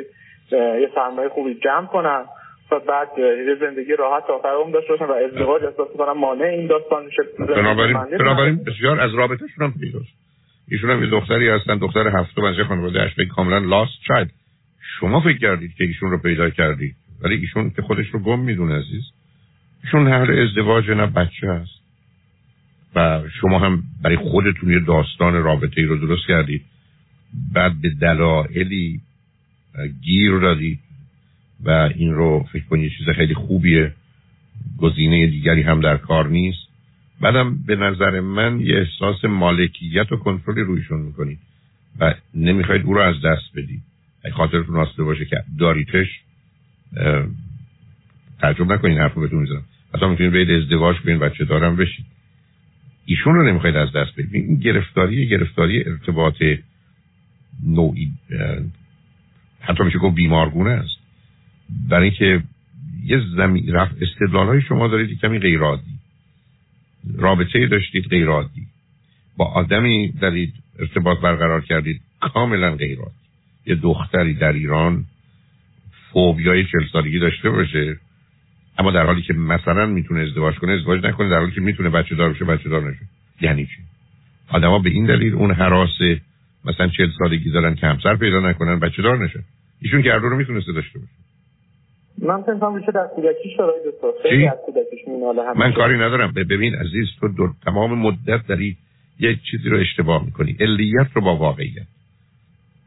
یه 0.51 0.89
سرمایه 0.95 1.29
خوبی 1.29 1.53
جمع 1.63 1.85
کنم. 1.85 2.25
تا 2.71 2.79
بعد 2.79 3.07
یه 3.17 3.55
زندگی 3.59 3.95
راحت 3.99 4.23
آخر 4.29 4.47
عمر 4.47 4.73
داشته 4.73 4.93
باشم 4.93 5.09
و 5.09 5.13
ازدواج 5.13 5.63
احساس 5.63 5.87
کنم 5.97 6.17
مانع 6.17 6.43
این 6.43 6.67
داستان 6.67 7.05
میشه 7.05 7.23
بنابراین 7.55 7.97
بنابراین 8.19 8.63
بسیار 8.63 8.99
از 8.99 9.13
رابطهشون 9.13 9.65
هم 9.65 9.73
پیداست 9.79 10.13
ایشون 10.71 10.89
هم 10.89 11.03
یه 11.03 11.09
دختری 11.09 11.49
هستن 11.49 11.77
دختر 11.77 12.07
هفته 12.07 12.41
بنزه 12.41 12.63
خانواده 12.63 13.01
اش 13.01 13.11
کاملا 13.35 13.57
لاست 13.57 13.91
شاید 14.07 14.31
شما 14.99 15.19
فکر 15.19 15.37
کردید 15.37 15.73
که 15.73 15.83
ایشون 15.83 16.11
رو 16.11 16.17
پیدا 16.17 16.49
کردید؟ 16.49 16.95
ولی 17.23 17.35
ایشون 17.35 17.69
که 17.69 17.81
خودش 17.81 18.07
رو 18.07 18.19
گم 18.19 18.39
می‌دونه 18.39 18.75
عزیز. 18.75 19.03
ایشون 19.83 20.07
هر 20.07 20.31
ازدواج 20.31 20.89
نه 20.89 21.05
بچه 21.05 21.47
هست. 21.47 21.81
و 22.95 23.21
شما 23.41 23.59
هم 23.59 23.83
برای 24.03 24.17
خودتون 24.17 24.71
یه 24.71 24.79
داستان 24.79 25.43
رابطه 25.43 25.81
ای 25.81 25.83
رو 25.83 25.97
درست 25.97 26.27
کردید. 26.27 26.61
بعد 27.53 27.71
به 27.81 27.89
دلایلی 28.01 28.99
گیر 30.03 30.39
دادید. 30.39 30.79
و 31.65 31.69
این 31.69 32.13
رو 32.13 32.45
فکر 32.53 32.63
کنید 32.63 32.91
چیز 32.97 33.09
خیلی 33.15 33.33
خوبیه. 33.33 33.93
گزینه 34.77 35.27
دیگری 35.27 35.61
هم 35.61 35.81
در 35.81 35.97
کار 35.97 36.27
نیست. 36.27 36.67
بعدم 37.21 37.57
به 37.65 37.75
نظر 37.75 38.19
من 38.19 38.59
یه 38.59 38.75
احساس 38.75 39.25
مالکیت 39.25 40.11
و 40.11 40.17
کنترلی 40.17 40.61
رویشون 40.61 41.01
می‌کنید 41.01 41.39
و 41.99 42.13
نمی‌خواید 42.33 42.85
او 42.85 42.93
رو 42.93 43.01
از 43.01 43.15
دست 43.25 43.55
بدید. 43.55 43.81
اگه 44.23 44.33
خاطرتون 44.33 44.75
آسته 44.75 45.03
باشه 45.03 45.25
که 45.25 45.43
داریتش 45.59 46.07
تعجب 48.39 48.71
نکنید 48.71 48.97
حرف 48.97 49.13
رو 49.13 49.21
بهتون 49.21 49.39
می‌زنم. 49.39 49.63
اصلا 49.93 50.09
می‌تونید 50.09 50.33
بید 50.33 50.51
ازدواج 50.51 50.97
کنید 50.97 51.19
بچه 51.19 51.45
دارم 51.45 51.75
بشید 51.75 52.05
ایشون 53.05 53.35
رو 53.35 53.49
نمی‌خواید 53.49 53.75
از 53.75 53.91
دست 53.91 54.13
بدید. 54.13 54.35
این 54.35 54.55
گرفتاری 54.55 55.27
گرفتاری 55.27 55.83
ارتباط 55.83 56.43
نوعی 57.65 58.11
حتی 59.59 59.83
میشه 59.83 59.99
گفت 59.99 60.15
بیمارگونه 60.15 60.69
است. 60.71 61.00
برای 61.89 62.09
اینکه 62.09 62.43
یه 63.05 63.21
زمین 63.37 63.73
رفت 63.73 63.95
استدلال 64.01 64.47
های 64.47 64.61
شما 64.61 64.87
دارید 64.87 65.19
کمی 65.19 65.39
غیرادی 65.39 65.91
رابطه 67.17 67.67
داشتید 67.67 68.05
غیرادی 68.05 68.67
با 69.37 69.45
آدمی 69.45 70.13
دارید 70.21 70.53
ارتباط 70.79 71.19
برقرار 71.19 71.61
کردید 71.61 72.01
کاملا 72.33 72.75
غیرادی 72.75 73.11
یه 73.65 73.75
دختری 73.75 74.33
در 74.33 74.51
ایران 74.51 75.05
فوبیای 76.13 76.63
چل 76.63 76.87
سالگی 76.91 77.19
داشته 77.19 77.49
باشه 77.49 77.97
اما 78.77 78.91
در 78.91 79.05
حالی 79.05 79.21
که 79.21 79.33
مثلا 79.33 79.85
می‌تونه 79.85 80.21
ازدواج 80.21 80.55
کنه 80.55 80.71
ازدواج 80.71 81.05
نکنه 81.05 81.29
در 81.29 81.39
حالی 81.39 81.51
که 81.51 81.61
می‌تونه 81.61 81.89
بچه 81.89 82.15
دار 82.15 82.33
بشه 82.33 82.45
بچه 82.45 82.69
دار 82.69 82.91
نشه. 82.91 83.05
یعنی 83.41 83.65
چی؟ 83.65 83.77
آدما 84.49 84.79
به 84.79 84.89
این 84.89 85.05
دلیل 85.05 85.33
اون 85.33 85.51
حراس 85.51 85.97
مثلا 86.65 86.87
چل 86.87 87.09
سالگی 87.19 87.49
دارن 87.49 87.75
که 87.75 87.87
همسر 87.87 88.15
پیدا 88.15 88.39
نکنن 88.39 88.79
بچه 88.79 89.01
دار 89.01 89.25
نشه 89.25 89.43
ایشون 89.81 90.01
که 90.01 90.11
رو 90.11 90.37
می‌تونسته 90.37 90.71
داشته 90.71 90.99
باشه. 90.99 91.20
من 92.21 92.41
فکر 92.41 92.69
میشه 92.69 92.91
در 92.91 93.07
کودکی 93.15 93.57
خیلی 94.23 94.47
از 94.47 94.57
کودکیش 94.65 95.07
میناله 95.07 95.41
من 95.55 95.73
کاری 95.73 95.95
ندارم. 95.95 96.31
ببین 96.31 96.75
عزیز 96.75 97.07
تو 97.19 97.27
دو... 97.27 97.49
تمام 97.65 97.99
مدت 97.99 98.47
داری 98.47 98.77
یه 99.19 99.39
چیزی 99.51 99.69
رو 99.69 99.77
اشتباه 99.77 100.25
می‌کنی. 100.25 100.55
علیت 100.59 101.07
رو 101.13 101.21
با 101.21 101.35
واقعیت. 101.35 101.87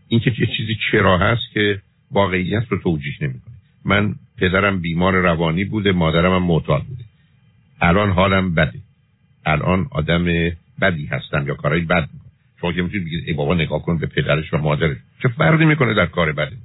اینکه 0.08 0.32
یه 0.38 0.46
چیزی 0.46 0.76
چرا 0.90 1.18
هست 1.18 1.52
که 1.54 1.78
واقعیت 2.10 2.62
رو 2.68 2.78
توجیه 2.78 3.14
نمی‌کنه 3.20 3.54
من 3.84 4.14
پدرم 4.38 4.80
بیمار 4.80 5.14
روانی 5.14 5.64
بوده 5.64 5.92
مادرم 5.92 6.32
هم 6.32 6.42
معتاد 6.42 6.82
بوده. 6.82 7.04
الان 7.80 8.10
حالم 8.10 8.54
بده. 8.54 8.78
الان 9.46 9.86
آدم 9.90 10.24
بدی 10.80 11.06
هستم 11.06 11.46
یا 11.46 11.54
کارهای 11.54 11.80
بد 11.80 12.08
می‌کنم. 12.12 12.30
شما 12.60 12.72
که 12.72 12.82
می‌تونید 12.82 13.06
بگید 13.06 13.24
ای 13.26 13.34
بابا 13.34 13.54
نگاه 13.54 13.82
کن 13.82 13.98
به 13.98 14.06
پدرش 14.06 14.54
و 14.54 14.58
مادرش. 14.58 14.96
چه 15.22 15.28
فرقی 15.28 15.64
می‌کنه 15.64 15.94
در 15.94 16.06
کار 16.06 16.32
بده؟ 16.32 16.56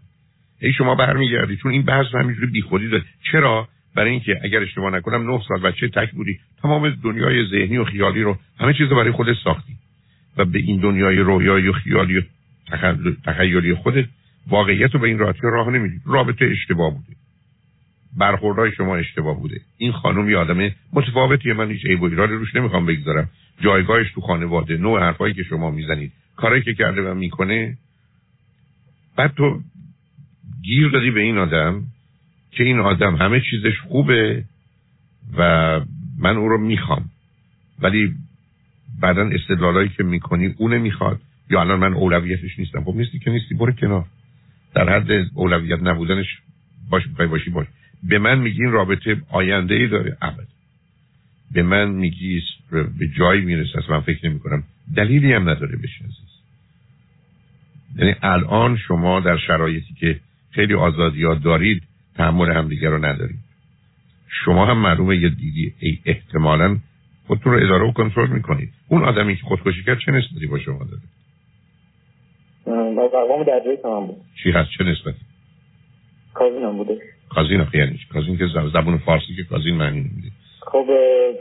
ای 0.61 0.73
شما 0.73 0.95
برمیگردی. 0.95 1.57
چون 1.57 1.71
این 1.71 1.81
بحث 1.81 2.05
همینجوری 2.15 2.47
بیخودی 2.47 2.87
داره 2.87 3.03
چرا؟ 3.31 3.67
برای 3.95 4.11
اینکه 4.11 4.39
اگر 4.43 4.59
اشتباه 4.59 4.93
نکنم 4.93 5.31
نه 5.31 5.41
سال 5.47 5.59
بچه 5.59 5.87
تک 5.87 6.11
بودی. 6.11 6.39
تمام 6.61 6.89
دنیای 6.89 7.47
ذهنی 7.47 7.77
و 7.77 7.83
خیالی 7.83 8.21
رو 8.21 8.37
همه 8.59 8.73
چیز 8.73 8.87
رو 8.87 8.95
برای 8.95 9.11
خودت 9.11 9.35
ساختی. 9.43 9.73
و 10.37 10.45
به 10.45 10.59
این 10.59 10.79
دنیای 10.79 11.17
رویایی 11.17 11.67
و 11.67 11.71
خیالی 11.71 12.17
و 12.17 12.21
تخیلی 13.25 13.73
خودت 13.73 14.05
واقعیت 14.47 14.93
رو 14.93 14.99
به 14.99 15.07
این 15.07 15.17
راحتی 15.17 15.39
راه 15.43 15.69
نمیدی. 15.69 15.95
رابطه 16.05 16.45
اشتباه 16.45 16.93
بوده. 16.93 17.19
برخوردهای 18.17 18.71
شما 18.71 18.95
اشتباه 18.95 19.39
بوده. 19.39 19.61
این 19.77 19.91
خانم 19.91 20.29
یه 20.29 20.37
آدم 20.37 20.71
متفاوتیه. 20.93 21.53
من 21.53 21.71
هیچ 21.71 21.85
عیب 21.85 22.01
و 22.01 22.05
ایرادی 22.05 22.33
روش 22.33 22.55
نمی‌خوام 22.55 22.85
بگذارم. 22.85 23.29
جایگاهش 23.61 24.11
تو 24.11 24.21
خانواده 24.21 24.77
نوع 24.77 24.99
حرفایی 24.99 25.33
که 25.33 25.43
شما 25.43 25.71
می‌زنید. 25.71 26.11
کاری 26.35 26.61
که 26.61 26.73
کرده 26.73 27.01
و 27.01 27.13
می‌کنه 27.13 27.77
بعد 29.15 29.33
تو 29.35 29.61
گیر 30.63 30.89
دادی 30.89 31.11
به 31.11 31.21
این 31.21 31.37
آدم 31.37 31.83
که 32.51 32.63
این 32.63 32.79
آدم 32.79 33.15
همه 33.15 33.41
چیزش 33.51 33.79
خوبه 33.79 34.43
و 35.37 35.41
من 36.19 36.37
او 36.37 36.49
رو 36.49 36.57
می‌خوام. 36.57 37.09
ولی 37.81 38.13
بعدا 39.01 39.21
استدلالایی 39.21 39.89
که 39.89 40.03
می‌کنی 40.03 40.55
اونه 40.57 40.77
می‌خواد 40.77 41.21
یا 41.49 41.61
الان 41.61 41.79
من 41.79 41.93
اولویتش 41.93 42.59
نیستم. 42.59 42.83
خب 42.83 42.95
نیستی 42.95 43.19
که 43.19 43.31
نیستی 43.31 43.55
برو 43.55 43.71
کنار. 43.71 44.05
در 44.75 44.89
حد 44.89 45.11
اولویت 45.33 45.79
نبودنش 45.83 46.37
باش 46.89 47.07
می‌خوای 47.07 47.27
باشی 47.27 47.49
باش. 47.49 47.67
به 48.03 48.19
من 48.19 48.39
میگی 48.39 48.61
این 48.61 48.71
رابطه 48.71 49.21
آینده 49.29 49.75
ای 49.75 49.87
داره. 49.87 50.17
ابد. 50.21 50.47
به 51.51 51.63
من 51.63 51.89
میگی 51.89 52.41
به 52.71 53.07
جایی 53.17 53.41
می‌رسه. 53.41 53.79
من 53.89 54.01
فکر 54.01 54.29
نمی 54.29 54.39
کنم 54.39 54.63
دلیلی 54.95 55.33
هم 55.33 55.49
نداره 55.49 55.77
بشه 55.77 56.03
عزیز. 56.03 56.29
یعنی 57.95 58.15
الان 58.21 58.77
شما 58.77 59.19
در 59.19 59.37
شرایطی 59.37 59.93
که 59.93 60.19
خیلی 60.51 60.73
آزادی 60.73 61.23
ها 61.23 61.35
دارید 61.35 61.83
تحمل 62.15 62.51
همدیگه 62.51 62.89
رو 62.89 63.05
ندارید. 63.05 63.39
شما 64.45 64.65
هم 64.65 64.77
معلومه 64.77 65.17
یه 65.17 65.29
دیدی 65.29 65.73
ای 65.79 65.97
احتمالا 66.05 66.77
خودتون 67.27 67.53
رو 67.53 67.65
اداره 67.65 67.89
و 67.89 67.91
کنترل 67.91 68.29
می‌کنید. 68.29 68.73
اون 68.87 69.03
آدمی 69.03 69.35
که 69.35 69.41
خودکشی 69.43 69.83
کرد 69.83 69.99
چه 70.05 70.11
نسبتی 70.11 70.47
با 70.47 70.59
شما 70.59 70.79
داره؟ 70.79 71.01
درجه 73.49 73.75
تمام 73.81 74.07
بود. 74.07 74.17
چی 74.43 74.51
هست؟ 74.51 74.69
چه 74.77 74.83
نسبتی؟ 74.83 75.17
کازین 76.33 76.63
هم 76.63 76.77
بوده. 76.77 76.97
کازین 77.29 77.61
آخه 77.61 77.77
یعنی 77.77 77.99
کازین 78.13 78.37
که 78.37 78.47
زبون 78.73 78.97
فارسی 78.97 79.35
که 79.35 79.43
کازین 79.43 79.75
معنی 79.75 79.99
نمیده. 79.99 80.31
خب 80.61 80.85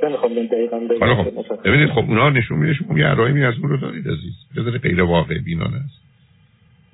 نمی‌خوام 0.05 0.47
دقیقا 0.47 0.79
بگم. 0.79 1.25
خب 1.25 1.63
ببینید 1.65 1.91
خب 1.91 1.99
اونا 1.99 2.31
نشون 2.31 2.59
میده 2.59 2.75
شما 2.75 2.99
یه 2.99 3.07
علائمی 3.07 3.45
از 3.45 3.55
اون 3.59 3.69
رو 3.69 3.77
دارید 3.77 4.09
عزیز. 4.09 4.35
بذاره 4.57 4.79
غیر 4.79 5.03
واقع 5.03 5.39
بینانه 5.39 5.77
است. 5.77 6.03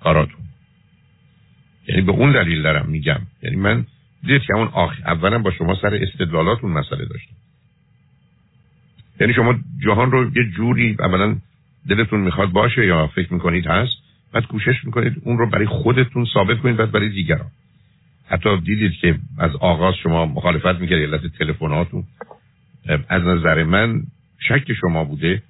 کاراتون. 0.03 0.44
یعنی 1.89 2.03
به 2.03 2.13
اون 2.13 2.33
دلیل 2.33 2.63
دارم 2.63 2.87
میگم. 2.89 3.21
یعنی 3.43 3.57
من 3.57 3.87
دید 4.27 4.43
که 4.43 4.55
اون 4.55 4.69
آخ 4.69 4.93
اولا 5.07 5.39
با 5.39 5.51
شما 5.51 5.75
سر 5.75 5.95
استدلالاتون 5.95 6.71
مسئله 6.71 7.05
داشتم. 7.05 7.35
یعنی 9.21 9.35
شما 9.35 9.55
جهان 9.85 10.11
رو 10.11 10.37
یه 10.37 10.51
جوری 10.57 10.97
اولا 11.01 11.37
دلتون 11.89 12.21
می‌خواد 12.21 12.51
باشه 12.51 12.87
یا 12.87 13.07
فکر 13.07 13.33
می‌کنید 13.33 13.67
هست 13.67 13.97
بعد 14.33 14.47
کوشش 14.47 14.85
می‌کنید 14.85 15.23
اون 15.25 15.39
رو 15.39 15.51
برای 15.51 15.67
خودتون 15.67 16.27
ثابت 16.35 16.59
کنید 16.59 16.77
بعد 16.77 16.93
برای 16.93 17.09
دیگران. 17.09 17.51
حتی 18.29 18.61
دیدید 18.61 18.93
که 18.93 19.19
از 19.39 19.57
آغاز 19.57 19.95
شما 20.03 20.27
مخالفت 20.27 20.81
می‌کردید 20.81 21.15
علت 21.15 21.27
تلفناتون. 21.39 22.05
از 23.09 23.23
نظر 23.23 23.65
من 23.65 24.03
شک 24.39 24.73
شما 24.73 25.05
بوده. 25.05 25.43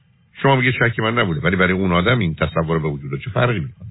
شما 0.42 0.56
میگه 0.56 0.72
شک 0.72 1.00
من 1.00 1.18
نبوده 1.18 1.40
ولی 1.40 1.56
برای 1.56 1.72
اون 1.72 1.92
آدم 1.92 2.18
این 2.18 2.34
تصور 2.34 2.78
به 2.78 2.88
وجود 2.88 3.20
چه 3.20 3.30
فرقی 3.30 3.60
می‌کنه؟ 3.60 3.88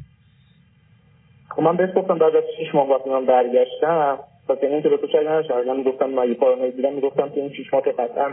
خب 1.55 1.61
من 1.61 1.77
بهش 1.77 1.89
گفتم 1.95 2.17
بعد 2.17 2.35
از 2.35 2.43
6 2.59 2.75
ماه 2.75 2.89
وقتی 2.89 3.09
من 3.09 3.25
برگشتم 3.25 4.17
پس 4.49 4.57
این 4.61 4.81
که 4.81 4.89
به 4.89 4.97
تو 4.97 5.07
شک 5.07 5.15
نداشتم 5.15 5.53
من 5.67 5.83
گفتم 5.83 6.09
من 6.09 6.27
یه 6.27 6.33
پارانوید 6.33 6.75
دیدم 6.75 6.93
می‌گفتم 6.93 7.29
که 7.29 7.41
این 7.41 7.53
6 7.53 7.73
ماه 7.73 7.83
تو 7.83 7.91
قطعا 7.91 8.31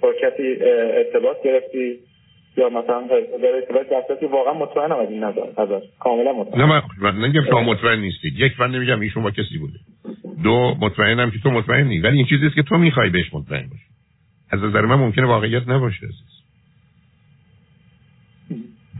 با 0.00 0.12
کسی 0.12 0.56
ارتباط 0.62 1.36
گرفتی 1.44 1.98
یا 2.56 2.68
مثلا 2.68 3.00
در 3.42 3.54
ارتباط 3.54 3.86
دسترسی 3.92 4.26
واقعا 4.26 4.54
مطمئنم 4.54 4.98
از 4.98 5.08
این 5.10 5.24
نظر 5.24 5.46
ازش 5.56 5.82
کاملا 6.00 6.32
مطمئن. 6.32 6.60
نه 6.60 6.66
من, 6.66 6.82
من 7.00 7.14
نمیگم 7.16 7.44
شما 7.50 7.60
مطمئن 7.60 7.98
نیستید 7.98 8.32
یک 8.38 8.60
من 8.60 8.70
نمیگم 8.70 9.00
ایشون 9.00 9.22
با 9.22 9.30
کسی 9.30 9.58
بوده. 9.58 9.78
دو 10.42 10.74
مطمئنم 10.80 11.30
که 11.30 11.38
تو 11.42 11.50
مطمئن 11.50 11.86
نیستی 11.86 12.08
ولی 12.08 12.16
این 12.16 12.26
چیزی 12.26 12.46
است 12.46 12.54
که 12.54 12.62
تو 12.62 12.78
می‌خوای 12.78 13.10
بهش 13.10 13.34
مطمئن 13.34 13.68
باشی. 13.70 13.86
از 14.50 14.60
نظر 14.60 14.80
من 14.80 14.96
ممکنه 14.96 15.26
واقعیت 15.26 15.68
نباشه 15.68 16.06
عزیز. 16.06 16.41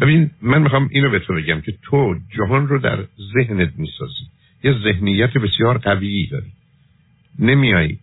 ببین 0.02 0.30
من 0.42 0.62
می‌خوام 0.62 0.88
اینو 0.92 1.10
به 1.10 1.18
تو 1.18 1.34
بگم 1.34 1.60
که 1.60 1.74
تو 1.82 2.14
جهان 2.36 2.68
رو 2.68 2.78
در 2.78 3.04
ذهنت 3.34 3.72
می‌سازی. 3.76 4.24
یه 4.64 4.72
ذهنیت 4.84 5.32
بسیار 5.32 5.78
قویی 5.78 6.26
داری. 6.26 6.52
نمیای 7.38 7.96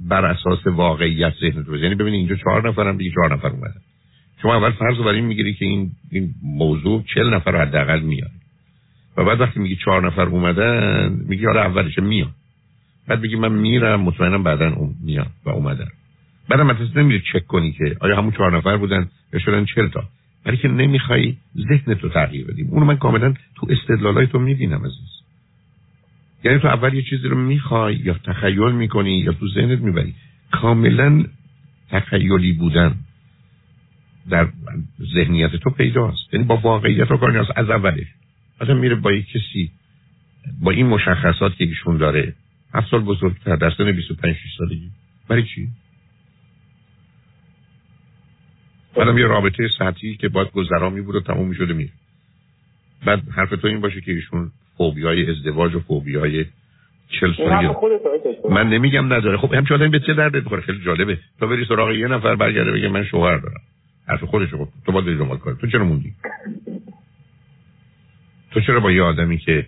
بر 0.00 0.24
اساس 0.24 0.66
واقعیت 0.66 1.34
ذهنت 1.40 1.66
رو 1.66 1.78
یعنی 1.78 1.94
ببین 1.94 2.14
اینجا 2.14 2.36
چهار 2.36 2.68
نفرم 2.68 2.96
دیگه 2.96 3.10
چهار 3.10 3.34
نفر 3.34 3.48
اومدن. 3.48 3.80
شما 4.42 4.56
اول 4.56 4.70
فرض 4.70 4.96
رو 4.98 5.04
بر 5.04 5.12
این 5.12 5.24
می‌گیری 5.24 5.54
که 5.54 5.64
این 5.64 5.90
این 6.10 6.34
موضوع 6.42 7.04
چل 7.14 7.34
نفر 7.34 7.62
حداقل 7.62 8.00
میاد 8.00 8.30
و 9.16 9.24
بعد 9.24 9.40
وقتی 9.40 9.60
میگی 9.60 9.76
چهار 9.76 10.06
نفر 10.06 10.22
اومدن 10.22 11.20
میگی 11.28 11.46
آره 11.46 11.60
اولش 11.60 11.98
میاد 11.98 12.30
بعد 13.08 13.20
میگی 13.20 13.36
من 13.36 13.52
میرم 13.52 14.00
مطمئنم 14.00 14.42
بعدا 14.42 14.74
میاد 15.04 15.30
و 15.44 15.50
اومدن. 15.50 15.88
بعدم 16.48 16.66
مثلا 16.66 17.02
نمیری 17.02 17.22
چک 17.32 17.46
کنی 17.46 17.72
که 17.72 17.96
آیا 18.00 18.16
همون 18.16 18.32
چهار 18.32 18.56
نفر 18.56 18.76
بودن 18.76 19.10
یا 19.32 19.38
شدن 19.38 19.64
چل 19.64 19.88
تا. 19.88 20.04
برای 20.44 20.56
که 20.56 20.68
نمی‌خوای 20.68 21.36
ذهن 21.56 21.94
تو 21.94 22.08
تغییر 22.08 22.46
بدیم 22.46 22.66
اونو 22.70 22.86
من 22.86 22.96
کاملا 22.96 23.34
تو 23.56 23.66
استدلالای 23.70 24.26
تو 24.26 24.38
می‌بینم 24.38 24.84
عزیز. 24.84 25.14
یعنی 26.44 26.58
تو 26.58 26.68
اول 26.68 26.94
یه 26.94 27.02
چیزی 27.02 27.28
رو 27.28 27.38
می‌خوای 27.38 27.96
یا 27.96 28.14
تخیل 28.14 28.72
می‌کنی 28.72 29.18
یا 29.18 29.32
تو 29.32 29.48
ذهنت 29.48 29.80
می‌بری. 29.80 30.14
کاملا 30.50 31.24
تخیلی 31.90 32.52
بودن 32.52 32.94
در 34.30 34.48
ذهنیت 35.14 35.56
تو 35.56 35.70
پیداست. 35.70 36.34
یعنی 36.34 36.46
با 36.46 36.56
واقعیت 36.56 37.10
رو 37.10 37.16
کار 37.16 37.38
از 37.56 37.70
اولش 37.70 38.06
آدم 38.60 38.76
میره 38.76 38.94
با 38.94 39.12
یک 39.12 39.26
کسی 39.28 39.70
با 40.60 40.70
این 40.70 40.86
مشخصات 40.86 41.56
که 41.56 41.64
ایشون 41.64 41.96
داره. 41.96 42.34
هفت 42.74 42.90
سال 42.90 43.00
بزرگتر 43.00 43.56
در 43.56 43.70
سن 43.70 43.92
25 43.92 44.36
سالگی. 44.58 44.90
برای 45.28 45.42
چی؟ 45.42 45.68
بعدم 48.96 49.18
یه 49.18 49.26
رابطه 49.26 49.68
سطحی 49.78 50.16
که 50.16 50.28
باید 50.28 50.50
گذرامی 50.50 51.00
بود 51.00 51.14
و 51.14 51.20
تموم 51.20 51.48
می‌شده 51.48 51.74
میره. 51.74 51.90
بعد 53.06 53.22
حرف 53.28 53.50
تو 53.50 53.66
این 53.68 53.80
باشه 53.80 54.00
که 54.00 54.12
ایشون 54.12 54.50
فوبیای 54.76 55.30
ازدواج 55.30 55.74
و 55.74 55.80
فوبیای 55.80 56.44
چل 57.20 57.32
سالگی 57.36 57.68
من 58.50 58.68
نمیگم 58.68 59.12
نداره. 59.12 59.36
خب 59.36 59.54
همچه 59.54 59.74
آدمی 59.74 59.88
به 59.88 60.00
چه 60.00 60.14
درد 60.14 60.44
بخوره 60.44 60.62
خیلی 60.62 60.84
جالبه. 60.84 61.18
تو 61.40 61.46
بری 61.46 61.64
سراغ 61.64 61.90
یه 61.90 62.08
نفر 62.08 62.36
برگرده 62.36 62.72
بگه 62.72 62.88
من 62.88 63.04
شوهر 63.04 63.36
دارم. 63.36 63.60
حرف 64.08 64.24
خودش 64.24 64.50
رو 64.50 64.68
تو 64.86 64.92
باید 64.92 65.18
دنبال 65.18 65.38
کنی 65.38 65.56
تو 65.60 65.66
چرا 65.66 65.84
موندی؟ 65.84 66.12
تو 68.50 68.60
چرا 68.60 68.80
با 68.80 68.92
یه 68.92 69.02
آدمی 69.02 69.38
که 69.38 69.66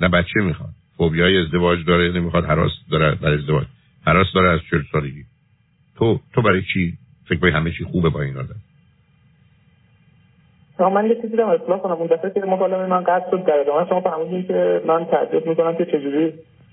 نه 0.00 0.08
بچه 0.08 0.40
می‌خواد 0.40 0.70
فوبیای 0.96 1.38
ازدواج 1.38 1.84
داره 1.84 2.12
نمی‌خواد 2.12 2.44
حراس 2.44 2.72
داره 2.90 3.14
برای 3.14 3.38
ازدواج 3.38 3.66
حراس 4.06 4.26
داره 4.34 4.50
از 4.50 4.60
چل 4.70 4.82
سالگی 4.92 5.24
تو 5.98 6.20
تو 6.34 6.42
برای 6.42 6.62
چی 6.62 6.98
فکر 7.28 7.38
باید 7.38 7.54
همه 7.54 7.70
چی 7.70 7.84
خوبه 7.84 8.08
با 8.08 8.22
این 8.22 8.36
آدم؟ 8.36 8.56
من 10.94 11.06
یه 11.06 11.14
چیزی 11.22 11.36
رو 11.36 11.48
اصلاح 11.48 11.78
کنم. 11.78 11.92
اون 11.92 12.06
دفعه 12.06 12.30
که 12.30 12.40
مکالمه 12.40 12.86
من 12.86 13.04
قطع 13.04 13.30
شد 13.30 13.44
در 13.44 13.58
ادامه 13.58 13.88
شما 13.88 14.00
فهمیدین 14.00 14.46
که 14.46 14.80
من 14.86 15.04
تعجب 15.04 15.46
می‌کنم 15.46 15.76
که 15.76 15.84
چجوری 15.84 16.32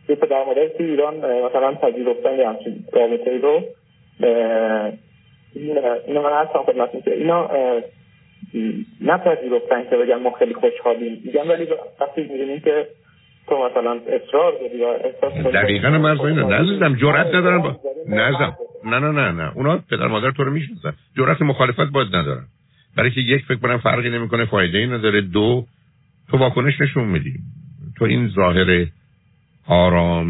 یه 0.09 0.15
پدر 0.15 0.45
مادر 0.45 0.67
تو 0.67 0.83
ایران 0.83 1.15
مثلا 1.15 1.73
پذیرفتن 1.73 2.37
یه 2.37 2.47
همچین 2.47 2.85
رابطه 2.93 3.31
ای 3.31 3.37
رو 3.37 3.61
اینو 6.07 6.21
من 6.21 6.45
هستم 6.45 6.63
خدمتتون 6.65 7.01
که 7.01 7.13
اینا 7.13 7.49
نپذیرفتن 9.01 9.83
که 9.89 9.97
بگن 9.97 10.15
ما 10.15 10.31
خیلی 10.31 10.53
خوشحالیم. 10.53 11.21
میگن 11.25 11.47
ولی 11.47 11.67
وقتی 12.01 12.21
می‌بینیم 12.21 12.59
که 12.59 12.87
تو 13.47 13.57
مثلا 13.57 13.91
اصرار 13.91 14.51
داری 14.51 14.77
یا 14.77 14.93
احساس 14.93 15.33
دقیقا 15.33 15.89
مرز 15.89 16.19
اینه 16.19 16.61
نزدم 16.61 16.95
جرأت 16.95 17.27
ندارن 17.27 17.61
با 17.61 17.75
نزدم 18.07 18.57
نه 18.85 18.99
نه 18.99 19.11
نه 19.11 19.31
نه. 19.31 19.51
اونا 19.55 19.77
پدر 19.77 20.07
مادر 20.07 20.31
تو 20.31 20.43
رو 20.43 20.53
می‌شناسن. 20.53 20.93
جرأت 21.17 21.41
مخالفت 21.41 21.91
باید 21.91 22.15
ندارن. 22.15 22.45
برای 22.95 23.11
که 23.11 23.21
یک 23.21 23.45
فکر 23.45 23.57
کنم 23.57 23.77
فرقی 23.77 24.09
نمی‌کنه 24.09 24.45
فایده 24.45 24.77
ای 24.77 24.87
نداره. 24.87 25.21
دو 25.21 25.67
تو 26.29 26.37
واکنش 26.37 26.81
نشون 26.81 27.03
میدی. 27.03 27.39
تو 27.95 28.05
این 28.05 28.27
ظاهر 28.27 28.87
آرام 29.65 30.29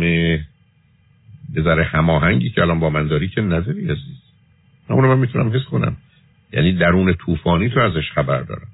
به 1.54 1.86
هماهنگی 1.92 2.50
که 2.50 2.62
الان 2.62 2.80
با 2.80 2.90
من 2.90 3.08
داری 3.08 3.28
که 3.28 3.42
نظری 3.42 3.84
عزیز. 3.84 4.22
اونو 4.90 5.08
من 5.08 5.20
می‌تونم 5.20 5.56
حس 5.56 5.64
کنم. 5.64 5.98
یعنی 6.54 6.74
درون 6.74 7.14
طوفانی 7.14 7.70
تو 7.70 7.80
ازش 7.80 8.12
خبر 8.12 8.42
دارم. 8.42 8.68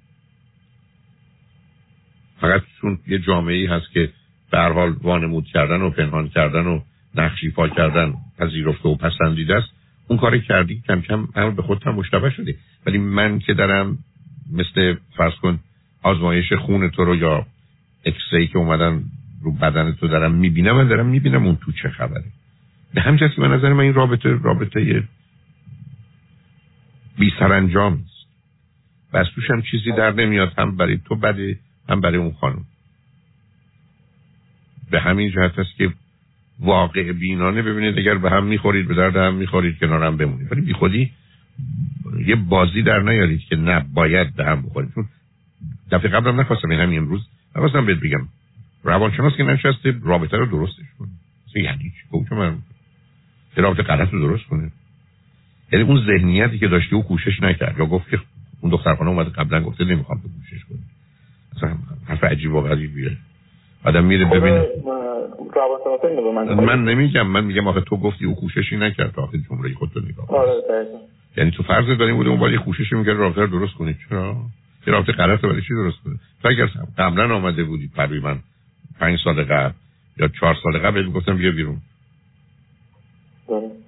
فقط 2.42 2.62
چون 2.82 3.00
یه 3.08 3.20
جامعه 3.20 3.56
ای 3.56 3.66
هست 3.66 3.92
که 3.92 4.10
به 4.52 4.58
حال 4.58 4.96
وانمود 5.02 5.46
کردن 5.46 5.82
و 5.82 5.90
پنهان 5.90 6.30
کردن 6.30 6.66
و 6.66 6.82
نقشیفا 7.16 7.68
کردن 7.68 8.14
پذیرفته 8.40 8.90
و 8.90 8.96
پسندیده 8.96 9.56
است. 9.56 9.70
اون 10.08 10.20
کار 10.20 10.38
کردی 10.38 10.84
کم 10.88 11.02
کم 11.02 11.28
هم 11.36 11.56
به 11.56 11.62
خودت 11.62 11.88
هم 11.88 11.96
مشتبه 11.96 12.30
شده 12.30 12.56
ولی 12.86 12.98
من 12.98 13.40
که 13.40 13.54
دارم 13.54 13.98
مثل 14.54 14.96
فرض 15.18 15.34
کن 15.34 15.60
آزمایش 16.04 16.54
خون 16.54 16.90
تو 16.90 17.06
رو 17.06 17.16
یا 17.16 17.46
اکسری 18.06 18.48
که 18.48 18.58
اومدن 18.58 19.04
رو 19.42 19.52
بدن 19.52 19.92
تو 19.92 20.08
دارم 20.08 20.36
می‌بینم 20.36 20.78
من 20.78 20.88
دارم 20.88 21.06
می‌بینم 21.06 21.46
اون 21.46 21.56
تو 21.56 21.72
چه 21.72 21.90
خبره. 21.90 22.24
به 22.94 23.02
همین 23.02 23.18
که 23.18 23.42
به 23.42 23.48
نظر 23.48 23.74
من 23.74 23.84
این 23.84 23.94
رابطه 23.94 24.30
رابطه 24.30 25.04
بی 27.20 27.34
سرانجام 27.40 27.94
است 27.94 28.28
و 29.14 29.18
از 29.18 29.28
توش 29.36 29.50
هم 29.50 29.62
چیزی 29.62 29.92
در 29.92 30.12
نمیاد 30.12 30.54
هم 30.58 30.78
برای 30.78 30.98
تو 31.06 31.16
بده 31.16 31.60
هم 31.90 32.02
برای 32.02 32.18
اون 32.18 32.34
خانم. 32.34 32.66
به 34.92 35.00
همین 35.00 35.32
جهت 35.32 35.60
است 35.60 35.76
که 35.78 35.94
واقع 36.60 37.12
بینانه 37.12 37.62
ببینید 37.62 37.98
اگر 37.98 38.16
به 38.16 38.30
هم 38.30 38.46
می‌خورید 38.46 38.88
به 38.88 38.96
درد 38.96 39.16
هم 39.16 39.36
می‌خورید 39.36 39.80
کنار 39.80 40.04
هم 40.04 40.18
بمونید. 40.18 40.52
ولی 40.52 40.62
بی 40.62 40.74
خودی 40.74 41.12
یه 42.26 42.36
بازی 42.36 42.82
در 42.82 43.00
نیارید 43.00 43.40
که 43.40 43.56
نه 43.56 43.86
باید 43.94 44.36
به 44.36 44.46
هم 44.46 44.62
بخورید. 44.62 44.92
چون 44.96 45.06
دفعه 45.92 46.12
قبلم 46.12 46.40
نخواستم 46.40 46.70
این 46.70 46.80
همین 46.80 47.00
امروز 47.00 47.28
نخواستم 47.56 47.86
بهت 47.86 48.00
بگم. 48.00 48.28
روانشناس 48.84 49.38
که 49.38 49.44
نشسته 49.44 49.96
رابطه 50.04 50.38
رو 50.38 50.46
درستش 50.46 50.86
کنه. 51.00 51.10
یعنی 51.56 51.84
چی؟ 51.84 52.36
من 52.36 52.58
رابطه 53.56 53.84
غلط 53.84 54.10
رو 54.10 54.20
درست 54.20 54.44
کنه. 54.44 54.72
یعنی 55.72 55.86
اون 55.86 56.06
ذهنیتی 56.06 56.60
که 56.60 56.68
داشته 56.68 56.96
او 56.96 57.04
کوشش 57.04 57.42
نکرد. 57.42 57.80
یا 57.80 57.86
گفت 57.86 58.10
که 58.10 58.20
اون 58.62 58.72
دختر 58.72 58.96
خانه 58.96 59.10
اومده 59.10 59.30
قبلا 59.30 59.62
گفته 59.62 59.86
نمی‌خوام 59.86 60.22
تو 60.22 60.28
کوشش 60.28 60.66
کنی 60.66 60.80
اصلا 61.58 61.78
حرف 62.06 62.24
عجیب 62.24 62.54
و 62.54 62.62
غریبیه. 62.62 63.18
آدم 63.86 64.06
میره 64.06 64.26
خب، 64.26 64.36
ببینه. 64.36 64.68
من 66.56 66.84
نمیگم 66.84 67.28
من 67.28 67.46
میگم 67.46 67.68
آخه 67.68 67.82
تو 67.82 67.98
گفتی 67.98 68.26
او 68.26 68.36
کوششی 68.36 68.78
نکرد 68.78 69.20
آخه 69.20 69.38
جمله 69.50 69.74
خودتو 69.74 70.00
نگاه 70.00 70.30
آره 70.30 70.52
یعنی 71.38 71.52
تو 71.52 71.64
فرض 71.64 71.98
داریم 71.98 72.16
بوده 72.16 72.30
اون 72.30 72.40
باید 72.40 72.60
کوششی 72.60 72.96
می‌کرد 72.96 73.18
رابطه 73.18 73.42
رو 73.42 73.48
درست 73.48 73.74
کنی. 73.74 73.96
چرا؟ 74.10 74.36
یه 74.88 74.94
رابطه 74.94 75.12
غلطه 75.12 75.48
ولی 75.48 75.62
چی 75.62 75.74
درست 75.74 75.98
کنه 76.04 76.16
تو 76.42 76.50
اگر 76.50 76.70
قبلا 76.98 77.36
آمده 77.36 77.64
بودی 77.64 77.90
من 78.24 78.40
پنج 79.00 79.20
سال 79.24 79.44
قبل 79.44 79.74
یا 80.18 80.28
چهار 80.28 80.56
سال 80.64 80.78
قبل 80.78 81.12
گفتم 81.12 81.38
بیا 81.38 81.52
بیرون. 81.52 81.78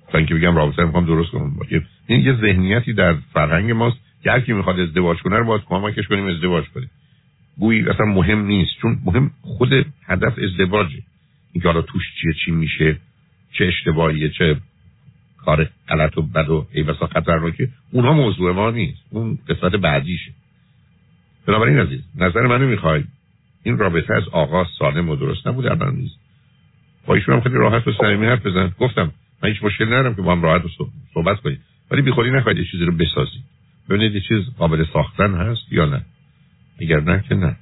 تا 0.08 0.18
اینکه 0.18 0.36
بگم 0.36 0.56
رابطه 0.56 0.86
می‌خوام 0.86 1.06
درست 1.06 1.32
کنم. 1.32 1.56
این 2.08 2.26
یه 2.26 2.34
ذهنیتی 2.42 2.94
در 2.94 3.16
فرهنگ 3.34 3.72
ماست 3.72 3.98
که 4.24 4.32
هر 4.32 4.40
کی 4.40 4.54
می‌خواد 4.54 4.80
ازدواج 4.80 5.18
کنه 5.18 5.38
رو 5.38 5.46
باید 5.46 5.62
کمکش 5.70 6.08
کنیم 6.08 6.26
ازدواج 6.26 6.64
کنیم. 6.70 6.90
گویی 7.60 7.90
اصلا 7.90 8.06
مهم 8.06 8.46
نیست 8.46 8.72
چون 8.82 9.00
مهم 9.06 9.32
خود 9.42 9.86
هدف 10.06 10.40
ازدواجه. 10.40 11.02
اینکه 11.54 11.68
حالا 11.68 11.82
توش 11.82 12.04
چیه 12.22 12.34
چی 12.46 12.52
میشه 12.52 12.98
چه 13.54 13.66
اشتباهیه 13.66 14.30
چه 14.30 14.58
کار 15.38 15.70
غلط 15.90 16.18
و 16.18 16.22
بد 16.22 16.50
و 16.50 16.68
ای 16.72 16.84
بسا 16.84 17.08
خطرناکه 17.08 17.70
اونها 17.92 18.14
موضوع 18.14 18.52
ما 18.52 18.72
نیست. 18.72 19.02
اون 19.10 19.40
قسمت 19.50 19.72
بعدیشه. 19.72 20.32
بنابراین 21.48 21.80
عزیز 21.80 22.02
نظر 22.16 22.48
منو 22.48 22.68
می‌خوای. 22.68 23.04
این 23.64 23.78
رابطه 23.78 24.14
از 24.14 24.24
آغاز 24.32 24.68
سالم 24.80 25.10
و 25.10 25.16
درست 25.16 25.48
نبوده 25.48 25.72
الان 25.72 25.96
نیست. 25.96 26.16
با 27.06 27.16
ایشون 27.16 27.36
هم 27.36 27.42
خیلی 27.42 27.56
راحت 27.56 27.88
و 27.88 27.92
صمیمی 27.92 28.26
حرف 28.26 28.46
بزن. 28.46 28.72
گفتم 28.80 29.12
من 29.44 29.50
هیچ 29.50 29.64
مشکلی 29.64 29.88
ندارم 29.88 30.16
که 30.16 30.22
با 30.22 30.32
هم 30.32 30.42
راحت 30.42 30.62
صحبت 31.14 31.40
کنیم. 31.40 31.60
ولی 31.92 32.02
بی 32.02 32.12
خودی 32.12 32.32
نخواهید 32.32 32.62
یه 32.62 32.72
چیزی 32.72 32.86
رو 32.86 32.92
بسازید 32.92 33.44
ببینید 33.90 34.24
چیز 34.28 34.46
قابل 34.58 34.86
ساختن 34.94 35.34
هست 35.34 35.62
یا 35.72 35.86
نه. 35.86 36.06
نه 36.86 37.24
که 37.30 37.36
نه. 37.36 37.56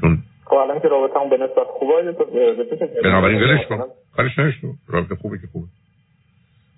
چون 0.00 0.18
خب 0.44 0.54
الان 0.54 0.80
که 0.80 0.88
رابطه 0.88 1.14
به 1.30 1.44
نسبت 1.44 1.66
خوبه 1.78 2.14
بنابراین 3.04 3.42
ولش 3.42 3.66
کن. 3.66 3.78
کارش 4.16 4.38
نشتو 4.38 4.74
رابطه 4.88 5.14
خوبه 5.14 5.38
که 5.38 5.46
خوبه. 5.52 5.66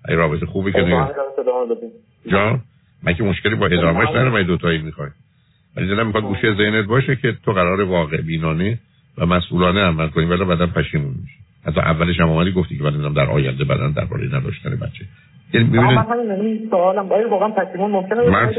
ای 0.08 0.14
رابطه 0.14 0.46
خوبه 0.46 0.72
که 0.72 0.78
خب، 0.78 0.84
دیگه. 0.84 1.90
جا 2.26 2.58
من 3.02 3.14
که 3.14 3.22
مشکلی 3.22 3.54
با 3.54 3.66
ادامهش 3.66 4.08
ندارم 4.08 4.34
ای 4.34 4.44
دوتایی 4.44 4.78
می‌خوای. 4.78 5.08
ولی 5.76 5.86
دلم 5.88 6.06
می‌خواد 6.06 6.24
گوشه 6.24 6.54
ذهنت 6.54 6.84
باشه 6.84 7.16
که 7.16 7.36
تو 7.44 7.52
قرار 7.52 7.80
واقع 7.80 8.20
بینانه 8.20 8.78
و 9.18 9.26
مسئولانه 9.26 9.80
عمل 9.80 10.08
کنی 10.08 10.24
ولی 10.24 10.44
بعدا 10.44 10.66
پشیمون 10.66 11.14
میشی. 11.22 11.38
حتی 11.66 11.80
اولش 11.80 12.20
هم 12.20 12.28
اومدی 12.28 12.52
گفتی 12.52 12.78
که 12.78 12.84
من 12.84 13.12
در 13.12 13.30
آینده 13.30 13.64
بدن 13.64 13.90
درباره 13.90 14.26
نداشتن 14.26 14.70
بچه. 14.70 15.04
یعنی 15.54 15.66
می‌بینید 15.66 15.98
من 15.98 16.06
همین 16.06 16.26
یعنی 16.26 16.68
سوالم 16.70 17.08
واقعا 17.08 17.48
پشیمون 17.48 17.90
ممکنه 17.90 18.30
من 18.30 18.52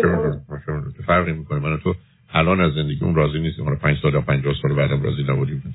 فرقی 1.07 1.31
می‌کنه. 1.31 1.59
من 1.59 1.77
تو 1.77 1.95
الان 2.33 2.61
از 2.61 2.73
زندگی 2.73 3.05
اون 3.05 3.15
راضی 3.15 3.39
نیست 3.39 3.59
ما 3.59 3.75
5 3.75 3.97
سال 4.01 4.13
یا 4.13 4.21
50 4.21 4.53
سال 4.61 4.73
بعدم 4.73 5.03
راضی 5.03 5.23
نبودیم. 5.23 5.73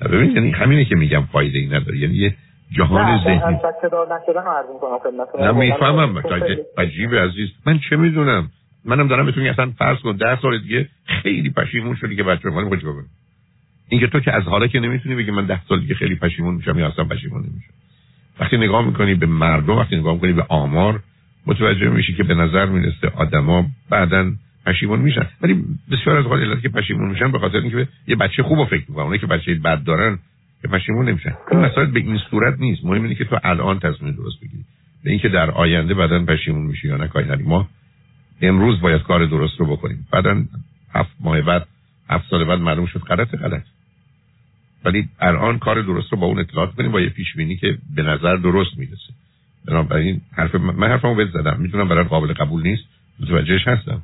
ببین 0.00 0.30
یعنی 0.30 0.50
همینه 0.50 0.84
که 0.84 0.94
میگم 0.94 1.22
فایده 1.32 1.58
ای 1.58 1.66
نداره. 1.66 1.98
یعنی 1.98 2.14
یه 2.14 2.34
جهان 2.72 3.24
ذهنی. 3.24 3.58
نه 5.40 5.52
می‌فهمم. 5.52 6.22
عجیب 6.78 7.14
عزیز. 7.14 7.48
من 7.66 7.78
چه 7.90 7.96
می‌دونم؟ 7.96 8.50
منم 8.84 9.08
دارم 9.08 9.26
بتونی 9.26 9.48
اصلا 9.48 9.72
فرض 9.78 9.98
کن 9.98 10.16
ده 10.16 10.40
سال 10.40 10.58
دیگه 10.58 10.88
خیلی 11.04 11.50
پشیمون 11.50 11.94
شدی 11.94 12.16
که 12.16 12.22
بچه 12.22 12.48
مالی 12.48 12.68
خودش 12.68 12.82
بگن 12.82 13.04
اینکه 13.88 14.06
تو 14.06 14.20
که 14.20 14.32
از 14.32 14.42
حالا 14.42 14.66
که 14.66 14.80
نمی‌تونی 14.80 15.14
بگی 15.14 15.30
من 15.30 15.46
ده 15.46 15.60
سال 15.68 15.80
دیگه 15.80 15.94
خیلی 15.94 16.14
پشیمون 16.16 16.54
میشم 16.54 16.78
یا 16.78 16.88
اصلا 16.88 17.04
پشیمون 17.04 17.40
نمیشم. 17.40 17.72
وقتی 18.40 18.56
نگاه 18.56 18.86
می‌کنی 18.86 19.14
به 19.14 19.26
مردم 19.26 19.76
وقتی 19.76 19.96
نگاه 19.96 20.14
می‌کنی 20.14 20.32
به 20.32 20.44
آمار 20.48 21.00
متوجه 21.46 21.88
میشی 21.88 22.14
که 22.14 22.22
به 22.22 22.34
نظر 22.34 22.66
می‌رسه 22.66 23.12
آدما 23.16 23.66
بعدا 23.90 24.32
پشیمون 24.66 25.00
میشن. 25.00 25.26
ولی 25.42 25.64
بسیار 25.90 26.16
از 26.16 26.24
اوقات 26.24 26.62
که 26.62 26.68
پشیمون 26.68 27.10
میشن 27.10 27.32
به 27.32 27.38
خاطر 27.38 27.56
اینکه 27.56 27.88
یه 28.06 28.16
بچه 28.16 28.42
خوب 28.42 28.68
فکر 28.68 28.84
می‌کنن. 28.88 29.02
اونایی 29.02 29.20
که 29.20 29.26
بچه 29.26 29.54
بد 29.54 29.84
دارن 29.84 30.18
که 30.62 30.68
پشیمون 30.68 31.08
نمیشن. 31.08 31.34
این 31.50 31.60
مسائل 31.60 31.86
به 31.86 32.00
این 32.00 32.18
صورت 32.30 32.60
نیست. 32.60 32.84
مهم 32.84 33.02
اینه 33.02 33.14
که 33.14 33.24
تو 33.24 33.38
الان 33.44 33.78
تصمیم 33.78 34.12
درست 34.12 34.40
بگیری. 34.40 34.64
به 35.04 35.10
اینکه 35.10 35.28
در 35.28 35.50
آینده 35.50 35.94
بعدا 35.94 36.24
پشیمون 36.24 36.62
میشی 36.66 36.88
یا 36.88 36.96
نه 36.96 37.08
کاری 37.08 37.42
ما 37.42 37.68
امروز 38.42 38.80
باید 38.80 39.02
کار 39.02 39.26
درست 39.26 39.60
رو 39.60 39.66
بکنیم. 39.66 40.06
بعدا 40.12 40.44
هفت 40.94 41.16
ماه 41.20 41.40
بعد 41.40 41.66
هفت 42.10 42.30
سال 42.30 42.44
بعد 42.44 42.58
معلوم 42.58 42.86
شد 42.86 43.00
غلط 43.00 43.34
غلط. 43.34 43.62
ولی 44.84 45.08
الان 45.20 45.58
کار 45.58 45.82
درست 45.82 46.12
رو 46.12 46.18
با 46.18 46.26
اون 46.26 46.38
اطلاعات 46.38 46.74
کنیم 46.74 46.92
با 46.92 47.00
یه 47.00 47.08
پیش 47.08 47.34
بینی 47.36 47.56
که 47.56 47.78
به 47.94 48.02
نظر 48.02 48.36
درست 48.36 48.78
می‌رسه. 48.78 49.12
بنابراین 49.66 50.20
حرف 50.32 50.54
من 50.54 50.88
حرفمو 50.88 51.14
بهت 51.14 51.30
زدم. 51.30 51.56
می‌تونم 51.60 51.88
برای 51.88 52.04
قابل 52.04 52.32
قبول 52.32 52.62
نیست. 52.62 52.84
متوجهش 53.20 53.68
هستم. 53.68 54.02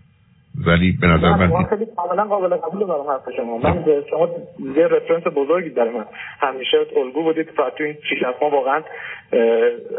ولی 0.67 0.99
به 1.01 1.07
نظر 1.07 1.47
من 1.47 1.65
خیلی 1.65 1.87
کاملا 1.97 2.25
قابل 2.25 2.57
قبول 2.57 2.87
دارم 2.87 3.07
حرف 3.11 3.31
شما. 3.37 3.59
من 3.59 3.85
شما 4.11 4.29
یه 4.77 4.87
رفرنس 4.87 5.23
بزرگی 5.23 5.71
در 5.71 5.89
من 5.89 6.05
همیشه 6.41 6.79
الگو 6.97 7.23
بودید 7.23 7.51
تو 7.55 7.85
این 7.85 7.97
6 8.11 8.23
ماه 8.43 8.53
واقعا 8.53 8.83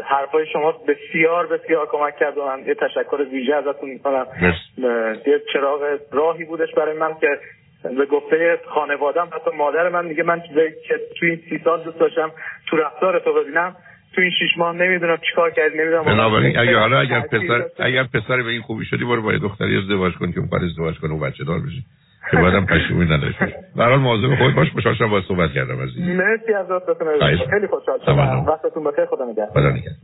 حرفای 0.04 0.46
شما 0.46 0.72
بسیار 0.72 1.46
بسیار 1.46 1.86
کمک 1.86 2.16
کرد 2.16 2.38
و 2.38 2.46
من 2.46 2.58
یه 2.66 2.74
تشکر 2.74 3.16
ویژه 3.32 3.54
ازتون 3.54 3.88
می‌کنم. 3.88 4.26
یه 5.26 5.42
چراغ 5.52 5.98
راهی 6.12 6.44
بودش 6.44 6.74
برای 6.74 6.98
من 6.98 7.14
که 7.20 7.28
به 7.98 8.06
گفته 8.06 8.58
خانوادم 8.66 9.28
حتی 9.32 9.56
مادر 9.56 9.88
من 9.88 10.04
میگه 10.06 10.22
من 10.22 10.40
که 10.88 11.00
توی 11.18 11.30
این 11.30 11.40
سی 11.48 11.60
سال 11.64 11.82
دوست 11.82 11.98
داشتم 11.98 12.30
تو 12.66 12.76
رفتار 12.76 13.18
تو 13.18 13.32
ببینم. 13.32 13.76
تو 14.14 14.20
این 14.20 14.30
شش 14.30 14.58
ماه 14.58 14.76
نمی‌دونم 14.76 15.18
چیکار 15.30 15.50
کردی 15.50 15.78
نمی‌دونم 15.78 16.04
بنابراین 16.04 16.58
اگه 16.58 16.76
حالا 16.76 17.00
اگر 17.00 17.20
پسر 17.20 17.64
اگر 17.78 18.04
پسر 18.04 18.42
به 18.42 18.50
این 18.50 18.62
خوبی 18.62 18.84
شدی 18.84 19.04
برو 19.04 19.22
با 19.22 19.32
دختری 19.32 19.78
ازدواج 19.78 20.14
کن 20.14 20.32
که 20.32 20.38
اون 20.38 20.48
کار 20.48 20.64
ازدواج 20.64 20.98
کنه 20.98 21.14
و 21.14 21.18
بچه 21.18 21.44
دار 21.44 21.58
بشه 21.58 21.82
که 22.30 22.36
بعدم 22.36 22.66
پشیمونی 22.66 23.10
نداشته 23.10 23.44
باشه. 23.44 23.56
به 23.76 23.84
هر 23.84 23.96
حال 23.96 24.36
خود 24.36 24.54
باش 24.54 24.70
خوشحال 24.70 24.94
شدم 24.94 25.10
با 25.10 25.20
صحبت 25.20 25.52
کردم 25.52 25.82
عزیز. 25.82 25.98
مرسی 26.08 26.54
از 26.54 26.66
خیلی 27.50 27.66
خوشحال 27.66 27.98
شدم. 28.06 28.44
وقتتون 28.48 28.84
بخیر. 28.84 29.04
خدا 29.04 29.24
نگهدار. 29.24 29.46
خدا 29.46 29.70
نگهدار. 29.70 29.94